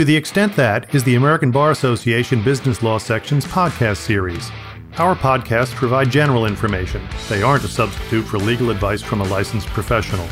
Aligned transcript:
To 0.00 0.04
the 0.06 0.16
extent 0.16 0.56
that 0.56 0.94
is 0.94 1.04
the 1.04 1.16
American 1.16 1.50
Bar 1.50 1.72
Association 1.72 2.42
Business 2.42 2.82
Law 2.82 2.96
Section's 2.96 3.44
podcast 3.44 3.98
series. 3.98 4.50
Our 4.96 5.14
podcasts 5.14 5.74
provide 5.74 6.10
general 6.10 6.46
information. 6.46 7.06
They 7.28 7.42
aren't 7.42 7.64
a 7.64 7.68
substitute 7.68 8.22
for 8.22 8.38
legal 8.38 8.70
advice 8.70 9.02
from 9.02 9.20
a 9.20 9.24
licensed 9.24 9.66
professional. 9.66 10.26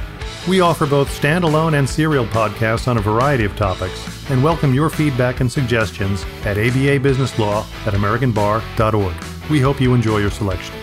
We 0.49 0.63
offer 0.63 0.87
both 0.87 1.11
standalone 1.11 1.79
and 1.79 1.87
serial 1.87 2.25
podcasts 2.25 2.89
on 2.89 2.97
a 2.97 3.03
variety 3.03 3.45
of 3.45 3.57
topics 3.57 4.31
and 4.31 4.43
welcome 4.43 4.73
your 4.73 4.89
feedback 4.89 5.41
and 5.41 5.53
suggestions 5.53 6.23
at 6.47 6.57
ababusinesslaw 6.57 7.87
at 7.87 7.93
americanbar.org. 7.93 9.51
We 9.51 9.61
hope 9.61 9.83
you 9.83 9.93
enjoy 9.93 10.21
your 10.21 10.31
selection. 10.31 10.75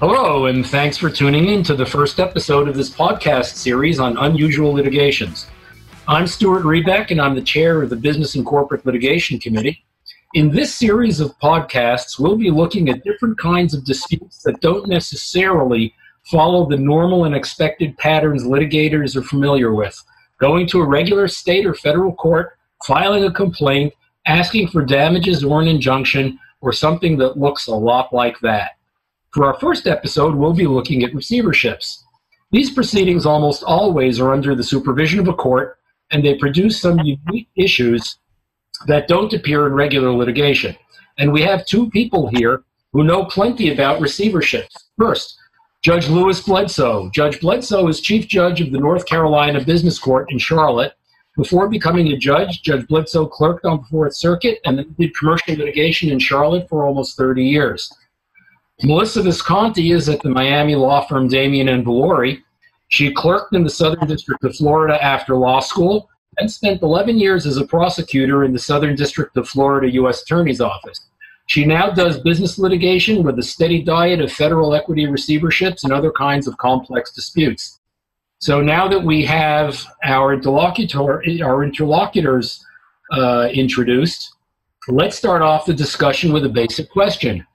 Hello, 0.00 0.46
and 0.46 0.66
thanks 0.66 0.96
for 0.96 1.10
tuning 1.10 1.48
in 1.48 1.62
to 1.64 1.74
the 1.74 1.84
first 1.84 2.18
episode 2.18 2.68
of 2.68 2.74
this 2.74 2.88
podcast 2.88 3.56
series 3.56 4.00
on 4.00 4.16
unusual 4.16 4.72
litigations. 4.72 5.51
I'm 6.12 6.26
Stuart 6.26 6.64
Riback, 6.64 7.10
and 7.10 7.18
I'm 7.18 7.34
the 7.34 7.40
chair 7.40 7.80
of 7.80 7.88
the 7.88 7.96
Business 7.96 8.34
and 8.34 8.44
Corporate 8.44 8.84
Litigation 8.84 9.38
Committee. 9.38 9.82
In 10.34 10.50
this 10.50 10.74
series 10.74 11.20
of 11.20 11.38
podcasts, 11.38 12.18
we'll 12.18 12.36
be 12.36 12.50
looking 12.50 12.90
at 12.90 13.02
different 13.02 13.38
kinds 13.38 13.72
of 13.72 13.86
disputes 13.86 14.42
that 14.42 14.60
don't 14.60 14.88
necessarily 14.88 15.94
follow 16.30 16.68
the 16.68 16.76
normal 16.76 17.24
and 17.24 17.34
expected 17.34 17.96
patterns 17.96 18.44
litigators 18.44 19.16
are 19.16 19.22
familiar 19.22 19.72
with. 19.72 19.98
Going 20.36 20.66
to 20.66 20.82
a 20.82 20.86
regular 20.86 21.28
state 21.28 21.64
or 21.64 21.72
federal 21.72 22.14
court, 22.14 22.58
filing 22.86 23.24
a 23.24 23.32
complaint, 23.32 23.94
asking 24.26 24.68
for 24.68 24.84
damages 24.84 25.42
or 25.42 25.62
an 25.62 25.66
injunction, 25.68 26.38
or 26.60 26.74
something 26.74 27.16
that 27.16 27.38
looks 27.38 27.68
a 27.68 27.74
lot 27.74 28.12
like 28.12 28.38
that. 28.40 28.72
For 29.30 29.46
our 29.46 29.58
first 29.58 29.86
episode, 29.86 30.34
we'll 30.34 30.52
be 30.52 30.66
looking 30.66 31.04
at 31.04 31.12
receiverships. 31.12 32.02
These 32.50 32.72
proceedings 32.74 33.24
almost 33.24 33.62
always 33.62 34.20
are 34.20 34.34
under 34.34 34.54
the 34.54 34.62
supervision 34.62 35.18
of 35.18 35.28
a 35.28 35.32
court, 35.32 35.78
and 36.12 36.24
they 36.24 36.34
produce 36.34 36.80
some 36.80 36.98
unique 37.00 37.48
issues 37.56 38.18
that 38.86 39.08
don't 39.08 39.32
appear 39.32 39.66
in 39.66 39.72
regular 39.72 40.12
litigation. 40.12 40.76
And 41.18 41.32
we 41.32 41.42
have 41.42 41.66
two 41.66 41.90
people 41.90 42.28
here 42.28 42.64
who 42.92 43.04
know 43.04 43.24
plenty 43.24 43.72
about 43.72 44.00
receiverships. 44.00 44.72
First, 44.98 45.36
Judge 45.82 46.08
Louis 46.08 46.40
Bledsoe. 46.40 47.10
Judge 47.10 47.40
Bledsoe 47.40 47.88
is 47.88 48.00
Chief 48.00 48.28
Judge 48.28 48.60
of 48.60 48.70
the 48.70 48.78
North 48.78 49.06
Carolina 49.06 49.64
Business 49.64 49.98
Court 49.98 50.30
in 50.30 50.38
Charlotte. 50.38 50.92
Before 51.36 51.68
becoming 51.68 52.08
a 52.08 52.16
judge, 52.16 52.62
Judge 52.62 52.86
Bledsoe 52.86 53.26
clerked 53.26 53.64
on 53.64 53.78
the 53.78 53.84
Fourth 53.84 54.14
Circuit 54.14 54.60
and 54.64 54.84
did 54.98 55.16
commercial 55.16 55.56
litigation 55.56 56.10
in 56.10 56.18
Charlotte 56.18 56.68
for 56.68 56.84
almost 56.84 57.16
30 57.16 57.42
years. 57.42 57.90
Melissa 58.82 59.22
Visconti 59.22 59.92
is 59.92 60.08
at 60.08 60.20
the 60.22 60.28
Miami 60.28 60.74
law 60.74 61.06
firm 61.06 61.28
Damian 61.28 61.68
and 61.68 61.86
Valori. 61.86 62.42
She 62.92 63.10
clerked 63.10 63.54
in 63.54 63.64
the 63.64 63.70
Southern 63.70 64.06
District 64.06 64.44
of 64.44 64.54
Florida 64.54 65.02
after 65.02 65.34
law 65.34 65.60
school 65.60 66.10
and 66.38 66.50
spent 66.50 66.82
11 66.82 67.18
years 67.18 67.46
as 67.46 67.56
a 67.56 67.64
prosecutor 67.64 68.44
in 68.44 68.52
the 68.52 68.58
Southern 68.58 68.94
District 68.94 69.34
of 69.38 69.48
Florida 69.48 69.90
U.S. 69.92 70.22
Attorney's 70.22 70.60
Office. 70.60 71.08
She 71.46 71.64
now 71.64 71.90
does 71.90 72.20
business 72.20 72.58
litigation 72.58 73.22
with 73.22 73.38
a 73.38 73.42
steady 73.42 73.82
diet 73.82 74.20
of 74.20 74.30
federal 74.30 74.74
equity 74.74 75.06
receiverships 75.06 75.84
and 75.84 75.92
other 75.92 76.12
kinds 76.12 76.46
of 76.46 76.58
complex 76.58 77.12
disputes. 77.12 77.80
So 78.40 78.60
now 78.60 78.88
that 78.88 79.02
we 79.02 79.24
have 79.24 79.82
our 80.04 80.34
interlocutor, 80.34 81.22
our 81.42 81.64
interlocutors 81.64 82.62
uh, 83.10 83.48
introduced, 83.54 84.34
let's 84.88 85.16
start 85.16 85.40
off 85.40 85.64
the 85.64 85.72
discussion 85.72 86.30
with 86.30 86.44
a 86.44 86.50
basic 86.50 86.90
question. 86.90 87.46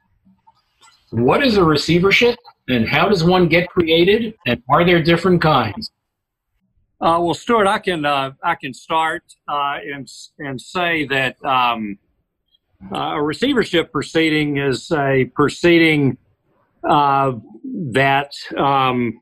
What 1.12 1.46
is 1.46 1.58
a 1.58 1.64
receivership 1.64 2.38
and 2.68 2.88
how 2.88 3.08
does 3.08 3.24
one 3.24 3.48
get 3.48 3.70
created 3.70 4.36
and 4.46 4.62
are 4.70 4.84
there 4.86 5.02
different 5.02 5.42
kinds? 5.42 5.92
Uh, 7.00 7.20
well, 7.22 7.34
Stuart, 7.36 7.68
I 7.68 7.78
can 7.78 8.06
uh, 8.06 8.32
I 8.44 8.56
can 8.56 8.74
start 8.74 9.24
uh, 9.48 9.78
and 9.86 10.10
and 10.40 10.60
say 10.60 11.06
that 11.06 11.44
um, 11.46 12.00
uh, 12.92 12.98
a 12.98 13.22
receivership 13.22 13.92
proceeding 13.92 14.58
is 14.58 14.92
a 14.92 15.26
proceeding 15.36 16.18
uh, 16.84 17.34
that 17.92 18.32
um, 18.58 19.22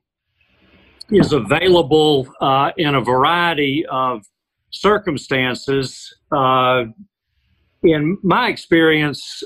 is 1.09 1.34
available 1.34 2.29
uh, 2.39 2.72
in 2.78 2.95
a 2.95 3.01
variety 3.01 3.85
of 3.91 4.25
circumstances. 4.72 6.16
In 7.84 8.17
my 8.23 8.47
experience, 8.47 9.44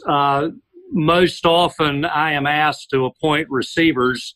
most 0.92 1.46
often 1.46 2.06
I 2.06 2.34
am 2.34 2.46
asked 2.46 2.90
to 2.92 3.06
appoint 3.06 3.48
receivers 3.50 4.36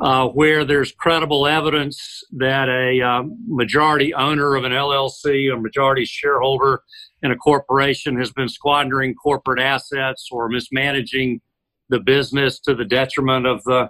uh, 0.00 0.28
where 0.28 0.64
there's 0.64 0.92
credible 0.92 1.46
evidence 1.46 2.22
that 2.32 2.68
a 2.68 3.22
majority 3.46 4.12
owner 4.12 4.56
of 4.56 4.64
an 4.64 4.72
LLC, 4.72 5.52
a 5.52 5.56
majority 5.56 6.04
shareholder, 6.04 6.82
in 7.22 7.30
a 7.30 7.36
corporation 7.36 8.18
has 8.18 8.30
been 8.32 8.48
squandering 8.48 9.14
corporate 9.14 9.60
assets 9.60 10.28
or 10.30 10.48
mismanaging 10.48 11.40
the 11.88 12.00
business 12.00 12.60
to 12.60 12.74
the 12.74 12.84
detriment 12.84 13.46
of 13.46 13.64
the 13.64 13.88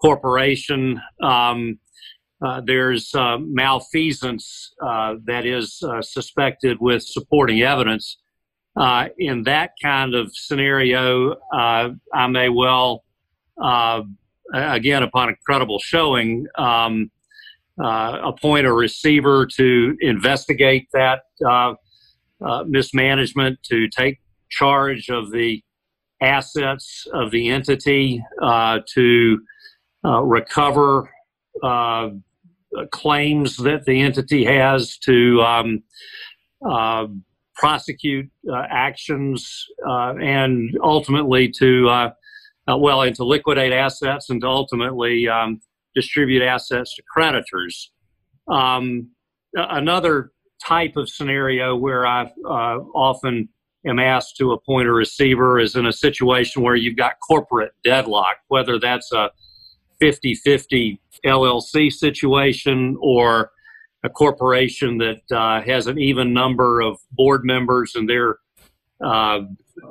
corporation. 0.00 1.00
Um, 1.22 1.80
uh, 2.40 2.60
there's 2.64 3.12
uh, 3.14 3.36
malfeasance 3.40 4.72
uh, 4.86 5.16
that 5.24 5.44
is 5.44 5.82
uh, 5.82 6.00
suspected 6.00 6.78
with 6.80 7.02
supporting 7.02 7.62
evidence. 7.62 8.18
Uh, 8.76 9.08
in 9.18 9.42
that 9.42 9.72
kind 9.82 10.14
of 10.14 10.30
scenario, 10.34 11.32
uh, 11.52 11.90
I 12.14 12.26
may 12.28 12.48
well, 12.48 13.04
again, 14.54 15.02
upon 15.02 15.30
a 15.30 15.36
credible 15.44 15.80
showing, 15.80 16.46
um, 16.56 17.10
appoint 17.80 18.66
a 18.66 18.72
receiver 18.72 19.46
to 19.46 19.96
investigate 20.00 20.88
that 20.92 21.22
uh, 22.40 22.64
mismanagement 22.66 23.58
to 23.64 23.88
take 23.88 24.20
charge 24.50 25.08
of 25.08 25.32
the 25.32 25.62
assets 26.20 27.06
of 27.12 27.30
the 27.30 27.48
entity 27.48 28.22
uh, 28.42 28.80
to 28.94 29.40
uh, 30.04 30.22
recover 30.22 31.10
uh, 31.62 32.10
claims 32.90 33.56
that 33.56 33.84
the 33.84 34.00
entity 34.00 34.44
has 34.44 34.98
to 34.98 35.40
um, 35.42 35.82
uh, 36.68 37.06
prosecute 37.58 38.30
uh, 38.50 38.62
actions 38.70 39.66
and 39.86 40.78
ultimately 40.82 41.48
to 41.48 42.10
well 42.66 43.02
and 43.02 43.16
to 43.16 43.24
liquidate 43.24 43.72
assets 43.72 44.30
and 44.30 44.40
to 44.40 44.46
ultimately 44.46 45.28
um, 45.28 45.60
distribute 45.94 46.42
assets 46.42 46.94
to 46.96 47.02
creditors. 47.12 47.90
Um, 48.48 49.10
another 49.54 50.32
type 50.64 50.96
of 50.96 51.08
scenario 51.08 51.76
where 51.76 52.06
I 52.06 52.24
uh, 52.44 52.78
often 52.94 53.48
am 53.86 53.98
asked 53.98 54.36
to 54.38 54.52
appoint 54.52 54.88
a 54.88 54.92
receiver 54.92 55.58
is 55.58 55.76
in 55.76 55.86
a 55.86 55.92
situation 55.92 56.62
where 56.62 56.76
you've 56.76 56.96
got 56.96 57.14
corporate 57.26 57.72
deadlock, 57.84 58.36
whether 58.48 58.78
that's 58.78 59.12
a 59.12 59.30
50 60.00 60.34
50 60.34 61.00
LLC 61.26 61.92
situation 61.92 62.96
or 63.00 63.50
a 64.04 64.08
corporation 64.08 64.98
that 64.98 65.20
uh, 65.30 65.60
has 65.62 65.86
an 65.86 65.98
even 65.98 66.32
number 66.32 66.80
of 66.80 66.98
board 67.12 67.44
members 67.44 67.94
and 67.94 68.08
they're 68.08 68.38
uh, 69.04 69.40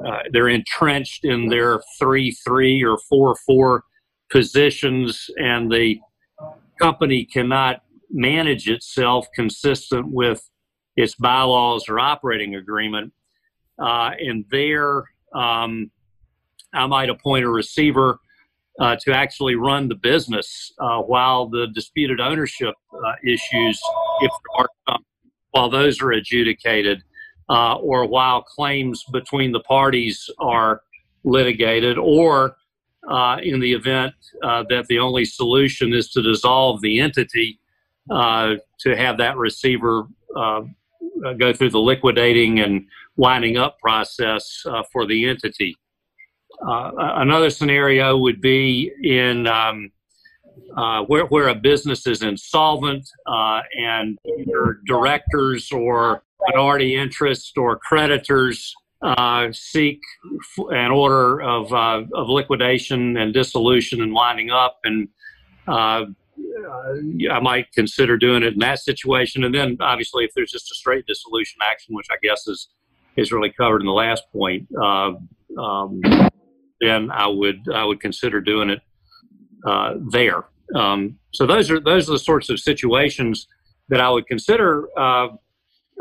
uh, 0.05 0.19
they're 0.31 0.49
entrenched 0.49 1.23
in 1.23 1.47
their 1.47 1.81
three 1.97 2.31
three 2.45 2.83
or 2.83 2.97
four 3.09 3.35
four 3.45 3.83
positions 4.29 5.29
and 5.37 5.71
the 5.71 5.99
company 6.79 7.25
cannot 7.25 7.81
manage 8.09 8.69
itself 8.69 9.27
consistent 9.33 10.07
with 10.09 10.41
its 10.95 11.15
bylaws 11.15 11.85
or 11.87 11.99
operating 11.99 12.55
agreement. 12.55 13.13
Uh, 13.79 14.11
and 14.19 14.45
there, 14.49 15.03
um, 15.33 15.91
I 16.73 16.87
might 16.87 17.09
appoint 17.09 17.45
a 17.45 17.49
receiver 17.49 18.19
uh, 18.79 18.95
to 19.01 19.13
actually 19.13 19.55
run 19.55 19.87
the 19.87 19.95
business 19.95 20.71
uh, 20.79 20.99
while 20.99 21.47
the 21.47 21.67
disputed 21.73 22.19
ownership 22.19 22.75
uh, 22.93 23.13
issues, 23.23 23.79
if 24.21 24.31
there 24.31 24.59
are 24.59 24.69
some, 24.87 25.05
while 25.51 25.69
those 25.69 26.01
are 26.01 26.11
adjudicated, 26.11 27.03
uh, 27.49 27.75
or 27.75 28.05
while 28.05 28.41
claims 28.41 29.03
between 29.11 29.51
the 29.51 29.61
parties 29.61 30.29
are 30.39 30.81
litigated, 31.23 31.97
or 31.97 32.55
uh, 33.09 33.37
in 33.41 33.59
the 33.59 33.71
event 33.71 34.13
that 34.41 34.85
the 34.89 34.99
only 34.99 35.23
solution 35.23 35.93
is 35.93 36.09
to 36.09 36.21
dissolve 36.21 36.81
the 36.81 36.99
entity, 36.99 37.59
to 38.09 38.95
have 38.95 39.17
that 39.17 39.37
receiver 39.37 40.07
uh, 41.25 41.33
go 41.33 41.53
through 41.53 41.71
the 41.71 41.79
liquidating 41.79 42.59
and 42.59 42.85
winding 43.15 43.57
up 43.57 43.79
process 43.79 44.63
uh, 44.67 44.83
for 44.91 45.05
the 45.05 45.27
entity. 45.27 45.75
Uh, 46.65 46.91
another 46.95 47.49
scenario 47.49 48.17
would 48.17 48.41
be 48.41 48.91
in 49.03 49.47
um, 49.47 49.91
uh, 50.75 51.03
where, 51.03 51.25
where 51.25 51.47
a 51.47 51.55
business 51.55 52.05
is 52.07 52.21
insolvent 52.21 53.07
uh, 53.25 53.61
and 53.77 54.17
either 54.39 54.79
directors 54.85 55.71
or 55.71 56.23
minority 56.49 56.95
interest 56.95 57.57
or 57.57 57.77
creditors 57.77 58.73
uh, 59.01 59.47
seek 59.51 60.01
an 60.69 60.91
order 60.91 61.41
of, 61.41 61.71
of 61.73 62.29
liquidation 62.29 63.17
and 63.17 63.33
dissolution 63.33 64.01
and 64.01 64.13
winding 64.13 64.49
up 64.49 64.79
and 64.83 65.07
uh, 65.67 66.05
I 67.31 67.39
might 67.39 67.71
consider 67.73 68.17
doing 68.17 68.43
it 68.43 68.53
in 68.53 68.59
that 68.59 68.79
situation. 68.79 69.43
And 69.43 69.53
then 69.53 69.77
obviously, 69.79 70.23
if 70.25 70.31
there's 70.35 70.51
just 70.51 70.71
a 70.71 70.75
straight 70.75 71.05
dissolution 71.05 71.59
action, 71.63 71.95
which 71.95 72.07
I 72.11 72.15
guess 72.21 72.47
is 72.47 72.69
is 73.15 73.31
really 73.31 73.51
covered 73.51 73.81
in 73.81 73.87
the 73.87 73.93
last 73.93 74.23
point, 74.31 74.67
uh, 74.79 75.13
um, 75.59 76.01
then 76.81 77.11
I 77.11 77.27
would 77.27 77.67
I 77.73 77.83
would 77.83 77.99
consider 77.99 78.41
doing 78.41 78.69
it 78.69 78.81
uh, 79.65 79.95
there. 80.11 80.45
Um, 80.75 81.17
so 81.33 81.45
those 81.45 81.71
are 81.71 81.79
those 81.79 82.09
are 82.09 82.13
the 82.13 82.19
sorts 82.19 82.49
of 82.49 82.59
situations 82.59 83.47
that 83.89 84.01
I 84.01 84.09
would 84.09 84.27
consider 84.27 84.87
uh, 84.97 85.29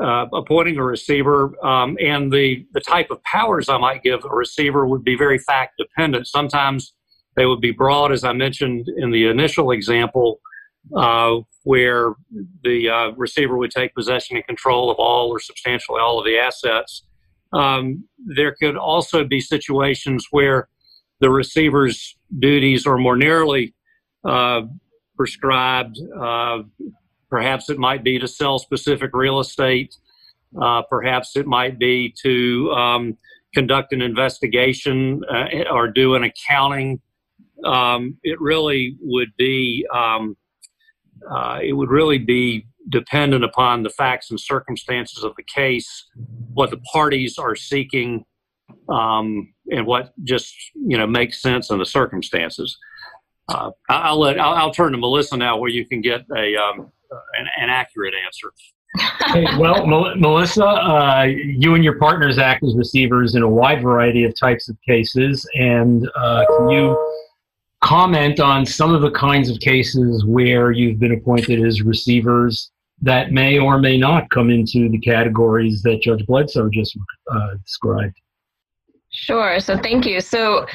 uh, 0.02 0.26
appointing 0.32 0.76
a 0.76 0.84
receiver, 0.84 1.54
um, 1.64 1.96
and 2.00 2.32
the 2.32 2.66
the 2.72 2.80
type 2.80 3.10
of 3.10 3.22
powers 3.24 3.68
I 3.68 3.78
might 3.78 4.02
give 4.02 4.24
a 4.24 4.34
receiver 4.34 4.86
would 4.86 5.04
be 5.04 5.16
very 5.16 5.38
fact 5.38 5.74
dependent. 5.78 6.26
Sometimes 6.26 6.94
they 7.36 7.46
would 7.46 7.60
be 7.60 7.70
broad, 7.70 8.12
as 8.12 8.24
I 8.24 8.32
mentioned 8.32 8.88
in 8.96 9.10
the 9.10 9.26
initial 9.26 9.70
example, 9.70 10.40
uh, 10.96 11.36
where 11.64 12.14
the 12.64 12.88
uh, 12.88 13.10
receiver 13.16 13.56
would 13.56 13.70
take 13.70 13.94
possession 13.94 14.36
and 14.36 14.46
control 14.46 14.90
of 14.90 14.96
all 14.98 15.28
or 15.28 15.40
substantially 15.40 16.00
all 16.00 16.18
of 16.18 16.24
the 16.24 16.38
assets. 16.38 17.02
Um, 17.56 18.04
there 18.18 18.54
could 18.54 18.76
also 18.76 19.24
be 19.24 19.40
situations 19.40 20.26
where 20.30 20.68
the 21.20 21.30
receiver's 21.30 22.16
duties 22.38 22.86
are 22.86 22.98
more 22.98 23.16
narrowly 23.16 23.74
uh, 24.24 24.62
prescribed. 25.16 25.98
Uh, 26.20 26.58
perhaps 27.30 27.70
it 27.70 27.78
might 27.78 28.04
be 28.04 28.18
to 28.18 28.28
sell 28.28 28.58
specific 28.58 29.10
real 29.14 29.40
estate. 29.40 29.96
Uh, 30.60 30.82
perhaps 30.82 31.36
it 31.36 31.46
might 31.46 31.78
be 31.78 32.14
to 32.22 32.70
um, 32.72 33.16
conduct 33.54 33.92
an 33.92 34.02
investigation 34.02 35.22
uh, 35.32 35.46
or 35.70 35.88
do 35.88 36.14
an 36.14 36.24
accounting. 36.24 37.00
Um, 37.64 38.18
it 38.22 38.40
really 38.40 38.96
would 39.00 39.32
be 39.38 39.86
um, 39.94 40.36
uh, 41.30 41.60
it 41.62 41.72
would 41.72 41.90
really 41.90 42.18
be 42.18 42.66
dependent 42.88 43.44
upon 43.44 43.82
the 43.82 43.90
facts 43.90 44.30
and 44.30 44.38
circumstances 44.38 45.24
of 45.24 45.34
the 45.36 45.42
case, 45.42 46.06
what 46.52 46.70
the 46.70 46.78
parties 46.92 47.38
are 47.38 47.56
seeking, 47.56 48.24
um, 48.88 49.52
and 49.70 49.86
what 49.86 50.12
just 50.24 50.54
you 50.74 50.96
know 50.96 51.06
makes 51.06 51.42
sense 51.42 51.70
in 51.70 51.78
the 51.78 51.86
circumstances. 51.86 52.76
Uh, 53.48 53.70
I'll 53.88 54.18
let 54.18 54.40
I'll, 54.40 54.54
I'll, 54.54 54.72
turn 54.72 54.92
to 54.92 54.98
Melissa 54.98 55.36
now, 55.36 55.56
where 55.56 55.70
you 55.70 55.86
can 55.86 56.00
get 56.00 56.24
a 56.36 56.56
um, 56.56 56.90
an, 57.38 57.46
an, 57.60 57.68
accurate 57.68 58.14
answer. 58.24 58.52
hey, 59.26 59.46
well, 59.58 59.86
Melissa, 59.86 60.64
uh, 60.64 61.24
you 61.24 61.74
and 61.74 61.84
your 61.84 61.98
partners 61.98 62.38
act 62.38 62.64
as 62.64 62.74
receivers 62.74 63.34
in 63.34 63.42
a 63.42 63.48
wide 63.48 63.82
variety 63.82 64.24
of 64.24 64.36
types 64.38 64.68
of 64.68 64.76
cases, 64.86 65.48
and 65.54 66.08
uh, 66.16 66.44
can 66.58 66.70
you 66.70 66.96
comment 67.82 68.40
on 68.40 68.66
some 68.66 68.94
of 68.94 69.02
the 69.02 69.10
kinds 69.12 69.48
of 69.48 69.60
cases 69.60 70.24
where 70.24 70.72
you've 70.72 70.98
been 70.98 71.12
appointed 71.12 71.64
as 71.64 71.82
receivers 71.82 72.72
that 73.02 73.32
may 73.32 73.58
or 73.58 73.78
may 73.78 73.98
not 73.98 74.30
come 74.30 74.50
into 74.50 74.88
the 74.88 74.98
categories 74.98 75.82
that 75.82 76.02
Judge 76.02 76.24
Bledsoe 76.26 76.68
just 76.70 76.96
uh, 77.30 77.54
described? 77.62 78.16
Sure. 79.10 79.60
So 79.60 79.76
thank 79.78 80.06
you. 80.06 80.20
So 80.20 80.66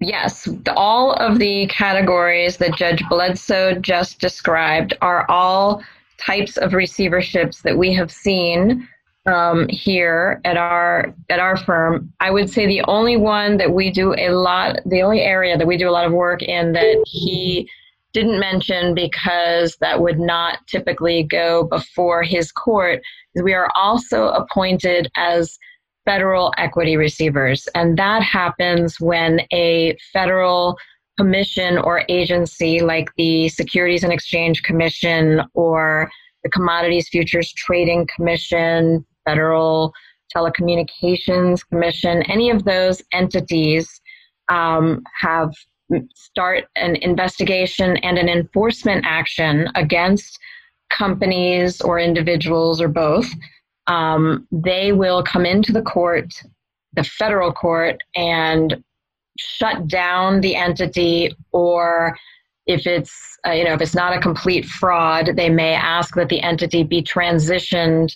yes, 0.00 0.48
all 0.76 1.12
of 1.14 1.38
the 1.38 1.66
categories 1.66 2.56
that 2.58 2.76
Judge 2.76 3.02
Bledsoe 3.08 3.74
just 3.74 4.20
described 4.20 4.96
are 5.00 5.28
all 5.30 5.82
types 6.18 6.56
of 6.56 6.72
receiverships 6.72 7.62
that 7.62 7.76
we 7.76 7.92
have 7.94 8.10
seen 8.10 8.88
um, 9.26 9.68
here 9.68 10.40
at 10.44 10.56
our 10.56 11.14
at 11.28 11.38
our 11.38 11.56
firm. 11.56 12.12
I 12.20 12.30
would 12.30 12.48
say 12.50 12.66
the 12.66 12.82
only 12.88 13.16
one 13.16 13.56
that 13.58 13.70
we 13.70 13.90
do 13.90 14.14
a 14.16 14.30
lot, 14.30 14.78
the 14.86 15.02
only 15.02 15.20
area 15.20 15.56
that 15.56 15.66
we 15.66 15.76
do 15.76 15.88
a 15.88 15.92
lot 15.92 16.06
of 16.06 16.12
work 16.12 16.42
in 16.42 16.72
that 16.72 17.04
he 17.06 17.68
didn't 18.12 18.40
mention 18.40 18.94
because 18.94 19.76
that 19.80 20.00
would 20.00 20.18
not 20.18 20.58
typically 20.66 21.22
go 21.22 21.64
before 21.64 22.22
his 22.22 22.50
court 22.50 23.00
we 23.42 23.54
are 23.54 23.70
also 23.74 24.28
appointed 24.28 25.10
as 25.16 25.58
federal 26.04 26.52
equity 26.56 26.96
receivers. 26.96 27.68
And 27.74 27.98
that 27.98 28.22
happens 28.22 29.00
when 29.00 29.42
a 29.52 29.96
federal 30.12 30.78
commission 31.18 31.78
or 31.78 32.04
agency 32.08 32.80
like 32.80 33.10
the 33.16 33.48
Securities 33.48 34.04
and 34.04 34.12
Exchange 34.12 34.62
Commission 34.62 35.42
or 35.54 36.10
the 36.44 36.50
Commodities 36.50 37.08
Futures 37.08 37.52
Trading 37.52 38.08
Commission, 38.14 39.04
Federal 39.24 39.92
Telecommunications 40.34 41.68
Commission, 41.68 42.22
any 42.22 42.50
of 42.50 42.64
those 42.64 43.02
entities 43.12 44.00
um, 44.48 45.02
have 45.20 45.52
start 46.14 46.64
an 46.76 46.96
investigation 46.96 47.96
and 47.98 48.18
an 48.18 48.28
enforcement 48.28 49.04
action 49.06 49.68
against 49.74 50.38
companies 50.90 51.80
or 51.80 51.98
individuals 51.98 52.80
or 52.80 52.88
both 52.88 53.26
um, 53.88 54.46
they 54.52 54.92
will 54.92 55.22
come 55.22 55.46
into 55.46 55.72
the 55.72 55.82
court, 55.82 56.32
the 56.92 57.02
federal 57.02 57.52
court, 57.52 57.96
and 58.14 58.82
shut 59.38 59.88
down 59.88 60.40
the 60.40 60.54
entity 60.54 61.34
or 61.52 62.16
if 62.66 62.86
it's 62.86 63.38
uh, 63.46 63.52
you 63.52 63.64
know 63.64 63.72
if 63.72 63.80
it's 63.80 63.94
not 63.94 64.14
a 64.14 64.20
complete 64.20 64.64
fraud 64.64 65.30
they 65.36 65.48
may 65.48 65.74
ask 65.74 66.16
that 66.16 66.28
the 66.28 66.40
entity 66.40 66.82
be 66.82 67.00
transitioned 67.00 68.12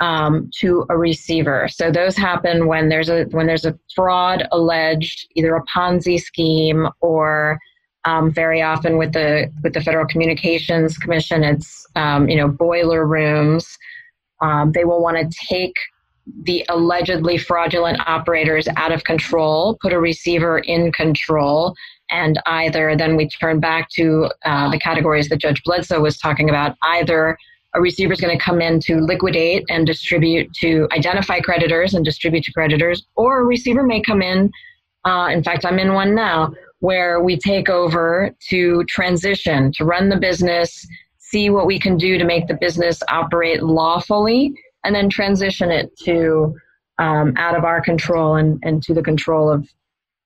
um, 0.00 0.50
to 0.58 0.84
a 0.90 0.96
receiver 0.96 1.68
so 1.68 1.90
those 1.90 2.16
happen 2.16 2.66
when 2.66 2.88
there's 2.88 3.08
a 3.08 3.24
when 3.30 3.46
there's 3.46 3.64
a 3.64 3.78
fraud 3.94 4.46
alleged 4.52 5.28
either 5.34 5.54
a 5.54 5.64
ponzi 5.64 6.20
scheme 6.20 6.88
or 7.00 7.58
um, 8.04 8.30
very 8.30 8.60
often 8.60 8.98
with 8.98 9.12
the 9.12 9.50
with 9.62 9.72
the 9.72 9.80
federal 9.80 10.06
communications 10.06 10.98
commission 10.98 11.44
it's 11.44 11.86
um, 11.96 12.28
you 12.28 12.36
know 12.36 12.48
boiler 12.48 13.06
rooms 13.06 13.78
um, 14.40 14.72
they 14.72 14.84
will 14.84 15.00
want 15.00 15.16
to 15.16 15.46
take 15.46 15.76
the 16.44 16.64
allegedly 16.68 17.36
fraudulent 17.36 18.00
operators 18.06 18.66
out 18.76 18.92
of 18.92 19.04
control, 19.04 19.78
put 19.80 19.92
a 19.92 20.00
receiver 20.00 20.58
in 20.58 20.90
control, 20.92 21.74
and 22.10 22.40
either 22.46 22.96
then 22.96 23.16
we 23.16 23.28
turn 23.28 23.60
back 23.60 23.88
to 23.90 24.30
uh, 24.44 24.70
the 24.70 24.78
categories 24.78 25.28
that 25.28 25.38
Judge 25.38 25.62
Bledsoe 25.64 26.00
was 26.00 26.18
talking 26.18 26.48
about. 26.48 26.76
Either 26.82 27.36
a 27.74 27.80
receiver 27.80 28.12
is 28.12 28.20
going 28.20 28.36
to 28.36 28.42
come 28.42 28.60
in 28.60 28.78
to 28.80 29.00
liquidate 29.00 29.64
and 29.68 29.86
distribute 29.86 30.52
to 30.54 30.88
identify 30.92 31.40
creditors 31.40 31.94
and 31.94 32.04
distribute 32.04 32.44
to 32.44 32.52
creditors, 32.52 33.06
or 33.16 33.40
a 33.40 33.44
receiver 33.44 33.82
may 33.82 34.00
come 34.00 34.22
in. 34.22 34.50
Uh, 35.04 35.28
in 35.30 35.42
fact, 35.42 35.64
I'm 35.64 35.78
in 35.78 35.92
one 35.92 36.14
now 36.14 36.52
where 36.80 37.22
we 37.22 37.36
take 37.36 37.68
over 37.68 38.34
to 38.50 38.84
transition, 38.84 39.72
to 39.72 39.84
run 39.84 40.08
the 40.08 40.18
business, 40.18 40.86
see 41.18 41.50
what 41.50 41.66
we 41.66 41.78
can 41.78 41.96
do 41.96 42.18
to 42.18 42.24
make 42.24 42.46
the 42.46 42.54
business 42.54 43.02
operate 43.08 43.62
lawfully, 43.62 44.54
and 44.84 44.94
then 44.94 45.08
transition 45.08 45.70
it 45.70 45.96
to 45.98 46.54
um, 46.98 47.32
out 47.36 47.56
of 47.56 47.64
our 47.64 47.80
control 47.80 48.36
and, 48.36 48.62
and 48.62 48.82
to 48.82 48.94
the 48.94 49.02
control 49.02 49.50
of 49.50 49.66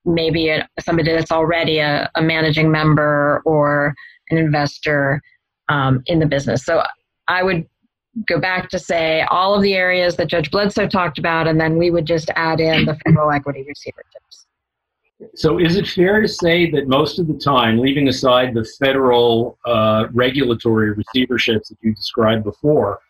maybe 0.05 0.49
a, 0.49 0.69
somebody 0.81 1.13
that's 1.13 1.33
already 1.33 1.79
a, 1.79 2.11
a, 2.15 2.23
managing 2.23 2.71
member 2.71 3.41
or 3.45 3.95
an 4.31 4.39
investor 4.39 5.23
um, 5.69 6.03
in 6.07 6.19
the 6.19 6.27
business. 6.27 6.65
So 6.65 6.83
I 7.29 7.43
would 7.43 7.67
go 8.27 8.41
back 8.41 8.69
to 8.71 8.79
say 8.79 9.23
all 9.31 9.55
of 9.55 9.63
the 9.63 9.75
areas 9.75 10.17
that 10.17 10.29
Judge 10.29 10.51
Bledsoe 10.51 10.89
talked 10.89 11.19
about, 11.19 11.47
and 11.47 11.61
then 11.61 11.77
we 11.77 11.91
would 11.91 12.07
just 12.07 12.31
add 12.37 12.61
in 12.61 12.85
the 12.85 12.95
federal 13.05 13.31
equity 13.31 13.65
receiverships. 13.65 14.47
So, 15.35 15.59
is 15.59 15.77
it 15.77 15.87
fair 15.89 16.21
to 16.21 16.29
say 16.29 16.71
that 16.71 16.87
most 16.87 17.19
of 17.19 17.27
the 17.27 17.35
time, 17.35 17.79
leaving 17.79 18.09
aside 18.09 18.55
the 18.55 18.65
federal 18.79 19.59
uh, 19.67 20.07
regulatory 20.13 20.95
receiverships 20.95 21.69
that 21.69 21.77
you 21.81 21.93
described 21.93 22.45
before, 22.45 23.01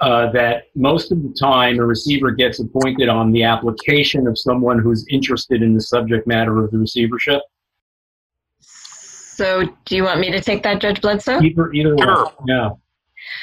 uh, 0.00 0.30
that 0.32 0.64
most 0.74 1.10
of 1.10 1.22
the 1.22 1.34
time 1.40 1.78
a 1.78 1.86
receiver 1.86 2.30
gets 2.30 2.60
appointed 2.60 3.08
on 3.08 3.32
the 3.32 3.44
application 3.44 4.26
of 4.26 4.38
someone 4.38 4.78
who's 4.78 5.06
interested 5.08 5.62
in 5.62 5.74
the 5.74 5.80
subject 5.80 6.26
matter 6.26 6.62
of 6.62 6.70
the 6.70 6.78
receivership? 6.78 7.40
So, 8.60 9.64
do 9.86 9.96
you 9.96 10.04
want 10.04 10.20
me 10.20 10.30
to 10.30 10.40
take 10.40 10.62
that, 10.64 10.80
Judge 10.80 11.00
Bledsoe? 11.00 11.40
Either, 11.40 11.72
either 11.72 11.96
sure. 11.98 12.26
way. 12.26 12.32
Yeah. 12.46 12.70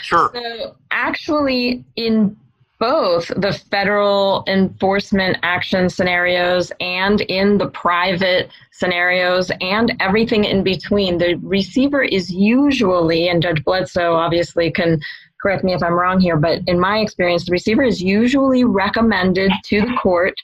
Sure. 0.02 0.32
So, 0.34 0.76
actually, 0.92 1.84
in 1.96 2.36
both 2.80 3.28
the 3.38 3.54
federal 3.72 4.44
enforcement 4.48 5.38
action 5.44 5.90
scenarios 5.90 6.72
and 6.82 7.22
in 7.22 7.58
the 7.58 7.68
private 7.68 8.50
scenarios 8.72 9.50
and 9.62 9.94
everything 10.02 10.44
in 10.44 10.62
between. 10.62 11.18
The 11.18 11.36
receiver 11.42 12.04
is 12.04 12.30
usually, 12.32 13.30
and 13.30 13.42
Judge 13.42 13.64
Bledsoe 13.64 14.14
obviously 14.14 14.72
can 14.72 15.00
correct 15.42 15.64
me 15.64 15.74
if 15.74 15.82
I'm 15.82 15.94
wrong 15.94 16.20
here, 16.20 16.38
but 16.38 16.62
in 16.68 16.80
my 16.80 17.00
experience, 17.00 17.46
the 17.46 17.52
receiver 17.52 17.84
is 17.84 18.02
usually 18.02 18.64
recommended 18.64 19.52
to 19.66 19.82
the 19.82 19.94
court 20.02 20.36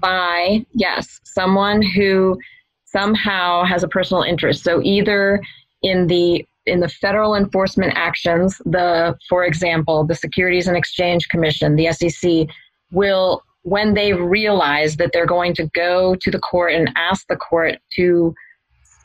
by, 0.00 0.66
yes, 0.72 1.20
someone 1.24 1.80
who 1.80 2.38
somehow 2.84 3.64
has 3.64 3.82
a 3.82 3.88
personal 3.88 4.22
interest. 4.22 4.62
So 4.62 4.82
either 4.82 5.40
in 5.82 6.06
the 6.06 6.44
in 6.66 6.80
the 6.80 6.88
federal 6.88 7.34
enforcement 7.34 7.92
actions, 7.96 8.58
the, 8.64 9.16
for 9.28 9.44
example, 9.44 10.04
the 10.04 10.14
Securities 10.14 10.68
and 10.68 10.76
Exchange 10.76 11.28
Commission, 11.28 11.76
the 11.76 11.92
SEC, 11.92 12.46
will, 12.92 13.42
when 13.62 13.94
they 13.94 14.12
realize 14.12 14.96
that 14.96 15.10
they're 15.12 15.26
going 15.26 15.54
to 15.54 15.66
go 15.74 16.14
to 16.20 16.30
the 16.30 16.38
court 16.38 16.74
and 16.74 16.90
ask 16.96 17.26
the 17.28 17.36
court 17.36 17.78
to 17.96 18.34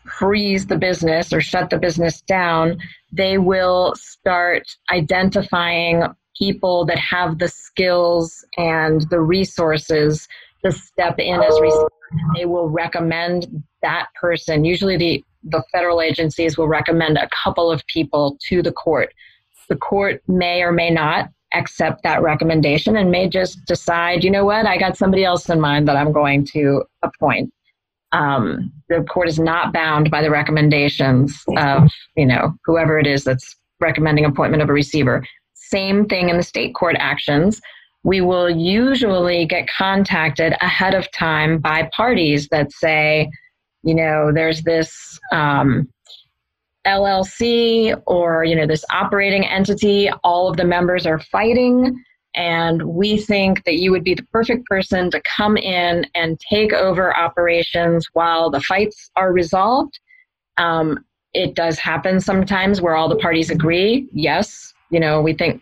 freeze 0.05 0.67
the 0.67 0.77
business 0.77 1.33
or 1.33 1.41
shut 1.41 1.69
the 1.69 1.77
business 1.77 2.21
down, 2.21 2.77
they 3.11 3.37
will 3.37 3.93
start 3.95 4.63
identifying 4.91 6.03
people 6.37 6.85
that 6.85 6.97
have 6.97 7.39
the 7.39 7.47
skills 7.47 8.45
and 8.57 9.09
the 9.09 9.19
resources 9.19 10.27
to 10.63 10.71
step 10.71 11.19
in 11.19 11.41
as 11.41 11.53
oh. 11.53 11.61
receivers. 11.61 11.89
They 12.35 12.45
will 12.45 12.69
recommend 12.69 13.63
that 13.81 14.07
person. 14.19 14.63
Usually, 14.63 14.97
the, 14.97 15.23
the 15.49 15.63
federal 15.71 16.01
agencies 16.01 16.57
will 16.57 16.67
recommend 16.67 17.17
a 17.17 17.29
couple 17.43 17.71
of 17.71 17.85
people 17.87 18.37
to 18.47 18.61
the 18.61 18.71
court. 18.71 19.13
The 19.69 19.75
court 19.75 20.21
may 20.27 20.61
or 20.61 20.71
may 20.71 20.89
not 20.89 21.29
accept 21.53 22.03
that 22.03 22.21
recommendation 22.21 22.97
and 22.97 23.09
may 23.11 23.29
just 23.29 23.65
decide, 23.65 24.23
you 24.23 24.31
know 24.31 24.45
what, 24.45 24.65
I 24.65 24.77
got 24.77 24.97
somebody 24.97 25.23
else 25.23 25.49
in 25.49 25.59
mind 25.61 25.87
that 25.87 25.95
I'm 25.95 26.11
going 26.11 26.45
to 26.53 26.83
appoint. 27.03 27.53
Um, 28.11 28.71
the 28.89 29.03
court 29.03 29.27
is 29.27 29.39
not 29.39 29.73
bound 29.73 30.09
by 30.09 30.21
the 30.21 30.31
recommendations 30.31 31.43
of, 31.57 31.89
you 32.15 32.25
know, 32.25 32.53
whoever 32.65 32.99
it 32.99 33.07
is 33.07 33.23
that's 33.23 33.55
recommending 33.79 34.25
appointment 34.25 34.63
of 34.63 34.69
a 34.69 34.73
receiver. 34.73 35.25
Same 35.53 36.05
thing 36.05 36.29
in 36.29 36.37
the 36.37 36.43
state 36.43 36.73
court 36.73 36.95
actions. 36.99 37.61
We 38.03 38.21
will 38.21 38.49
usually 38.49 39.45
get 39.45 39.69
contacted 39.69 40.53
ahead 40.61 40.93
of 40.93 41.11
time 41.11 41.59
by 41.59 41.89
parties 41.95 42.47
that 42.49 42.71
say, 42.71 43.29
you 43.87 43.95
know, 43.95 44.33
there's 44.33 44.63
this 44.63 45.17
um, 45.31 45.87
LLC 46.85 47.99
or 48.05 48.43
you 48.43 48.53
know 48.53 48.67
this 48.67 48.83
operating 48.91 49.45
entity. 49.45 50.09
All 50.25 50.49
of 50.49 50.57
the 50.57 50.65
members 50.65 51.05
are 51.05 51.19
fighting, 51.19 51.95
and 52.35 52.83
we 52.83 53.17
think 53.17 53.63
that 53.63 53.77
you 53.77 53.91
would 53.91 54.03
be 54.03 54.13
the 54.13 54.27
perfect 54.33 54.65
person 54.65 55.09
to 55.11 55.21
come 55.21 55.55
in 55.55 56.05
and 56.15 56.37
take 56.49 56.73
over 56.73 57.15
operations 57.15 58.09
while 58.11 58.49
the 58.49 58.59
fights 58.59 59.09
are 59.15 59.31
resolved. 59.31 59.97
Um, 60.57 61.05
it 61.33 61.55
does 61.55 61.79
happen 61.79 62.19
sometimes 62.19 62.81
where 62.81 62.97
all 62.97 63.07
the 63.07 63.15
parties 63.15 63.51
agree. 63.51 64.09
Yes, 64.11 64.73
you 64.89 64.99
know, 64.99 65.21
we 65.21 65.31
think 65.31 65.61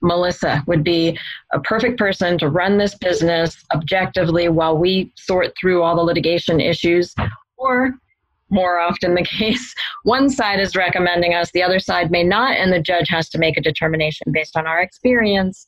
Melissa 0.00 0.64
would 0.66 0.82
be 0.82 1.18
a 1.52 1.60
perfect 1.60 1.98
person 1.98 2.38
to 2.38 2.48
run 2.48 2.78
this 2.78 2.94
business 2.94 3.64
objectively 3.74 4.48
while 4.48 4.78
we 4.78 5.12
sort 5.14 5.52
through 5.60 5.82
all 5.82 5.94
the 5.94 6.02
litigation 6.02 6.58
issues. 6.58 7.14
Or 7.56 7.92
more 8.50 8.78
often 8.78 9.14
the 9.14 9.24
case, 9.38 9.74
one 10.04 10.30
side 10.30 10.60
is 10.60 10.76
recommending 10.76 11.34
us, 11.34 11.50
the 11.52 11.62
other 11.62 11.78
side 11.78 12.10
may 12.10 12.22
not, 12.22 12.56
and 12.56 12.72
the 12.72 12.80
judge 12.80 13.08
has 13.08 13.28
to 13.30 13.38
make 13.38 13.56
a 13.56 13.62
determination 13.62 14.32
based 14.32 14.56
on 14.56 14.66
our 14.66 14.80
experience 14.80 15.66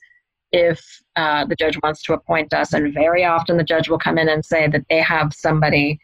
if 0.53 0.81
uh, 1.17 1.45
the 1.45 1.57
judge 1.57 1.79
wants 1.83 2.03
to 2.03 2.15
appoint 2.15 2.55
us. 2.55 2.73
And 2.73 2.95
very 2.95 3.25
often 3.25 3.57
the 3.57 3.65
judge 3.65 3.89
will 3.89 3.99
come 3.99 4.19
in 4.19 4.29
and 4.29 4.45
say 4.45 4.67
that 4.69 4.85
they 4.89 5.01
have 5.01 5.35
somebody 5.35 5.99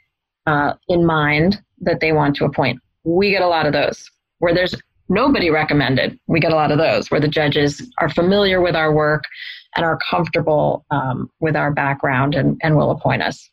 uh, 0.46 0.74
in 0.88 1.06
mind 1.06 1.62
that 1.80 2.00
they 2.00 2.12
want 2.12 2.36
to 2.36 2.44
appoint. 2.44 2.80
We 3.04 3.30
get 3.30 3.42
a 3.42 3.48
lot 3.48 3.66
of 3.66 3.72
those 3.72 4.10
where 4.38 4.54
there's 4.54 4.74
nobody 5.08 5.50
recommended. 5.50 6.18
We 6.26 6.40
get 6.40 6.52
a 6.52 6.56
lot 6.56 6.72
of 6.72 6.78
those 6.78 7.10
where 7.10 7.20
the 7.20 7.28
judges 7.28 7.90
are 7.98 8.08
familiar 8.08 8.60
with 8.60 8.74
our 8.74 8.92
work 8.92 9.24
and 9.76 9.84
are 9.84 9.98
comfortable 10.10 10.84
um, 10.90 11.30
with 11.40 11.56
our 11.56 11.72
background 11.72 12.34
and, 12.34 12.58
and 12.62 12.76
will 12.76 12.90
appoint 12.90 13.22
us. 13.22 13.48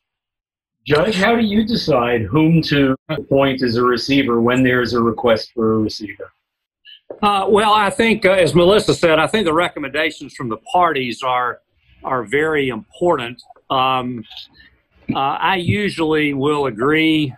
Judge, 0.86 1.16
how 1.16 1.36
do 1.36 1.44
you 1.44 1.66
decide 1.66 2.24
whom 2.24 2.62
to 2.64 2.96
appoint 3.10 3.62
as 3.62 3.76
a 3.76 3.84
receiver 3.84 4.42
when 4.42 4.64
there's 4.64 4.94
a 4.94 5.02
request 5.02 5.52
for 5.54 5.76
a 5.76 5.78
receiver? 5.78 6.32
Uh, 7.22 7.46
well, 7.48 7.72
I 7.72 7.92
think, 7.92 8.26
uh, 8.26 8.32
as 8.32 8.56
Melissa 8.56 8.96
said, 8.96 9.20
I 9.20 9.28
think 9.28 9.46
the 9.46 9.54
recommendations 9.54 10.34
from 10.34 10.50
the 10.50 10.58
parties 10.58 11.22
are 11.22 11.60
are 12.04 12.24
very 12.24 12.70
important. 12.70 13.40
Um, 13.70 14.24
uh, 15.14 15.20
I 15.20 15.58
usually 15.58 16.34
will 16.34 16.66
agree 16.66 17.36